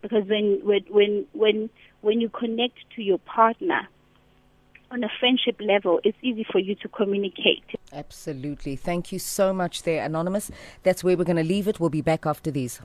because 0.01 0.27
when 0.27 0.61
when 0.63 0.81
when 0.89 1.25
when 1.33 1.69
when 2.01 2.19
you 2.21 2.29
connect 2.29 2.79
to 2.95 3.03
your 3.03 3.19
partner 3.19 3.87
on 4.89 5.03
a 5.03 5.09
friendship 5.19 5.61
level, 5.61 5.99
it's 6.03 6.17
easy 6.23 6.45
for 6.51 6.59
you 6.59 6.75
to 6.75 6.87
communicate. 6.89 7.63
Absolutely. 7.93 8.75
Thank 8.75 9.11
you 9.11 9.19
so 9.19 9.53
much 9.53 9.83
there, 9.83 10.03
Anonymous. 10.05 10.51
That's 10.83 11.03
where 11.03 11.17
we're 11.17 11.25
going 11.25 11.35
to 11.37 11.43
leave 11.43 11.67
it. 11.67 11.79
We'll 11.79 11.89
be 11.89 12.01
back 12.01 12.25
after 12.25 12.51
these. 12.51 12.79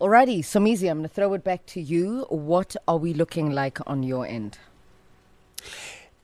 Alrighty, 0.00 0.40
Somizi, 0.40 0.90
I'm 0.90 0.98
going 0.98 1.08
to 1.08 1.14
throw 1.14 1.32
it 1.34 1.42
back 1.42 1.64
to 1.66 1.80
you. 1.80 2.26
What 2.28 2.76
are 2.86 2.98
we 2.98 3.14
looking 3.14 3.50
like 3.52 3.78
on 3.86 4.02
your 4.02 4.26
end? 4.26 4.58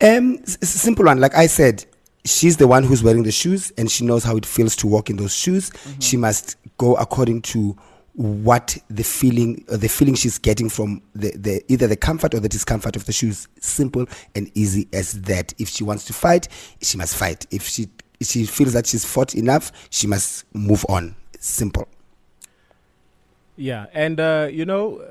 Um, 0.00 0.40
s- 0.42 0.58
simple 0.68 1.06
one. 1.06 1.20
Like 1.20 1.34
I 1.34 1.46
said, 1.46 1.86
she's 2.24 2.56
the 2.56 2.66
one 2.66 2.84
who's 2.84 3.02
wearing 3.02 3.22
the 3.22 3.32
shoes, 3.32 3.72
and 3.76 3.90
she 3.90 4.04
knows 4.04 4.24
how 4.24 4.36
it 4.36 4.46
feels 4.46 4.76
to 4.76 4.86
walk 4.86 5.10
in 5.10 5.16
those 5.16 5.34
shoes. 5.34 5.70
She 6.00 6.16
must 6.16 6.56
go 6.78 6.94
according 6.96 7.42
to 7.42 7.76
what 8.14 8.76
the 8.90 9.02
feeling, 9.02 9.64
uh, 9.70 9.76
the 9.76 9.88
feeling 9.88 10.14
she's 10.14 10.38
getting 10.38 10.68
from 10.68 11.00
the, 11.14 11.30
the 11.36 11.62
either 11.72 11.86
the 11.86 11.96
comfort 11.96 12.34
or 12.34 12.40
the 12.40 12.48
discomfort 12.48 12.94
of 12.94 13.06
the 13.06 13.12
shoes. 13.12 13.48
Simple 13.60 14.06
and 14.34 14.50
easy 14.54 14.88
as 14.92 15.12
that. 15.22 15.54
If 15.58 15.68
she 15.68 15.84
wants 15.84 16.04
to 16.06 16.12
fight, 16.12 16.48
she 16.82 16.98
must 16.98 17.16
fight. 17.16 17.46
If 17.50 17.66
she 17.66 17.88
if 18.20 18.28
she 18.28 18.44
feels 18.44 18.74
that 18.74 18.86
she's 18.86 19.04
fought 19.04 19.34
enough, 19.34 19.72
she 19.90 20.06
must 20.06 20.44
move 20.54 20.84
on. 20.88 21.16
Simple. 21.40 21.88
Yeah, 23.56 23.86
and 23.92 24.18
uh, 24.18 24.48
you 24.50 24.64
know, 24.64 25.02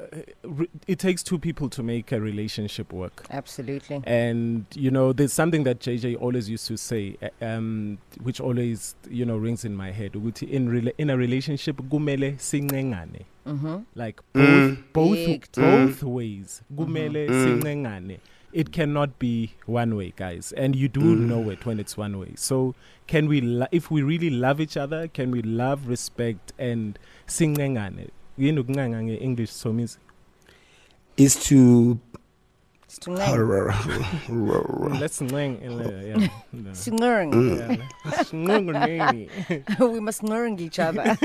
uh, 0.44 0.66
it 0.88 0.98
takes 0.98 1.22
two 1.22 1.38
people 1.38 1.70
to 1.70 1.84
make 1.84 2.12
a 2.12 2.20
relationship 2.20 2.92
work. 2.92 3.26
Absolutely. 3.30 4.02
And 4.04 4.66
you 4.74 4.90
know, 4.90 5.14
there's 5.14 5.32
something 5.32 5.64
that 5.66 5.80
JJ 5.80 6.20
always 6.20 6.50
used 6.50 6.66
to 6.68 6.76
say, 6.78 7.18
uh, 7.22 7.46
um, 7.46 8.00
which 8.24 8.40
always 8.40 8.96
you 9.10 9.26
know 9.26 9.38
rings 9.38 9.64
in 9.64 9.76
my 9.76 9.92
head. 9.92 10.14
ukuthi 10.14 10.50
In 10.50 10.70
rela- 10.70 10.94
in 10.98 11.12
a 11.12 11.18
relationship, 11.18 11.78
gumele 11.78 12.38
sincengane. 12.40 13.26
Mm-hmm. 13.46 13.78
Like 13.96 14.22
both 14.34 14.78
both 14.92 15.16
Big 15.16 15.48
both 15.54 16.04
ways. 16.04 16.64
Kumele 16.76 17.28
sincengane. 17.28 18.20
It 18.54 18.74
cannot 18.74 19.18
be 19.18 19.54
one 19.66 19.96
way, 19.96 20.14
guys, 20.18 20.52
and 20.52 20.76
you 20.76 20.90
do 20.90 21.16
know 21.16 21.50
it 21.52 21.66
when 21.66 21.80
it's 21.80 21.96
one 21.96 22.20
way. 22.20 22.34
So, 22.36 22.76
can 23.08 23.30
we, 23.30 23.40
lo- 23.40 23.68
if 23.72 23.90
we 23.90 24.02
really 24.02 24.30
love 24.30 24.60
each 24.60 24.76
other, 24.76 25.08
can 25.08 25.32
we 25.32 25.42
love, 25.42 25.88
respect, 25.88 26.52
and 26.60 27.00
sincengane? 27.28 28.10
Yini 28.42 28.60
ukuncenga 28.60 29.04
nge-English, 29.04 29.52
Somizi? 29.52 29.98
Is 31.18 31.36
to 31.48 31.98
Let's 35.00 35.16
sing. 35.16 35.62
Yeah. 35.62 36.28
Snurring. 36.74 37.82
Snurring. 38.24 39.30
we 39.80 40.00
must 40.00 40.24
learn 40.24 40.60
each 40.60 40.78
other. 40.78 41.18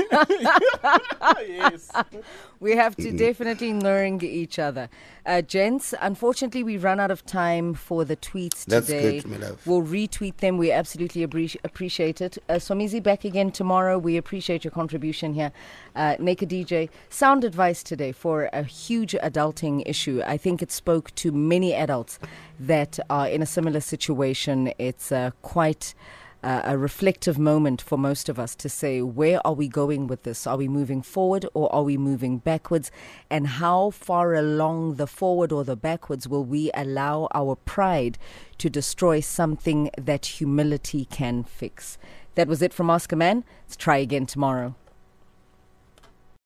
yes. 1.45 1.91
we 2.61 2.75
have 2.75 2.95
to 2.95 3.11
definitely 3.11 3.73
learn 3.73 4.23
each 4.23 4.59
other. 4.59 4.89
Uh, 5.25 5.41
gents, 5.41 5.93
unfortunately, 5.99 6.63
we 6.63 6.77
run 6.77 7.01
out 7.01 7.11
of 7.11 7.25
time 7.25 7.73
for 7.73 8.05
the 8.05 8.15
tweets 8.15 8.63
That's 8.63 8.87
today. 8.87 9.19
good, 9.19 9.29
my 9.29 9.37
love. 9.37 9.67
We'll 9.67 9.83
retweet 9.83 10.37
them. 10.37 10.57
We 10.57 10.71
absolutely 10.71 11.23
appreciate 11.23 12.21
it. 12.21 12.37
Uh, 12.47 12.53
Somizi 12.53 13.03
back 13.03 13.25
again 13.25 13.51
tomorrow. 13.51 13.97
We 13.97 14.15
appreciate 14.15 14.63
your 14.63 14.71
contribution 14.71 15.33
here. 15.33 15.51
Uh, 15.95 16.15
Naked 16.17 16.49
DJ, 16.49 16.89
sound 17.09 17.43
advice 17.43 17.83
today 17.83 18.13
for 18.13 18.49
a 18.53 18.63
huge 18.63 19.13
adulting 19.21 19.83
issue. 19.85 20.21
I 20.25 20.37
think 20.37 20.61
it 20.61 20.71
spoke 20.71 21.13
to 21.15 21.31
many 21.57 21.73
adults 21.73 22.19
that 22.59 22.99
are 23.09 23.27
in 23.27 23.41
a 23.41 23.45
similar 23.57 23.79
situation. 23.79 24.71
It's 24.77 25.11
uh, 25.11 25.31
quite 25.41 25.95
uh, 26.43 26.61
a 26.73 26.77
reflective 26.77 27.39
moment 27.39 27.81
for 27.81 27.97
most 27.97 28.29
of 28.29 28.37
us 28.37 28.55
to 28.57 28.69
say, 28.69 29.01
where 29.01 29.39
are 29.45 29.53
we 29.53 29.67
going 29.67 30.05
with 30.05 30.21
this? 30.21 30.45
Are 30.45 30.57
we 30.57 30.67
moving 30.67 31.01
forward 31.01 31.47
or 31.55 31.65
are 31.73 31.81
we 31.81 31.97
moving 31.97 32.37
backwards? 32.37 32.91
And 33.31 33.47
how 33.47 33.89
far 33.89 34.35
along 34.35 34.95
the 34.95 35.07
forward 35.07 35.51
or 35.51 35.63
the 35.63 35.75
backwards 35.75 36.27
will 36.27 36.45
we 36.45 36.69
allow 36.75 37.27
our 37.33 37.55
pride 37.55 38.19
to 38.59 38.69
destroy 38.69 39.19
something 39.19 39.89
that 39.97 40.37
humility 40.39 41.05
can 41.05 41.43
fix? 41.43 41.97
That 42.35 42.47
was 42.47 42.61
it 42.61 42.71
from 42.71 42.91
Ask 42.91 43.11
a 43.11 43.15
Man. 43.15 43.43
Let's 43.63 43.75
try 43.75 43.97
again 43.97 44.27
tomorrow. 44.27 44.75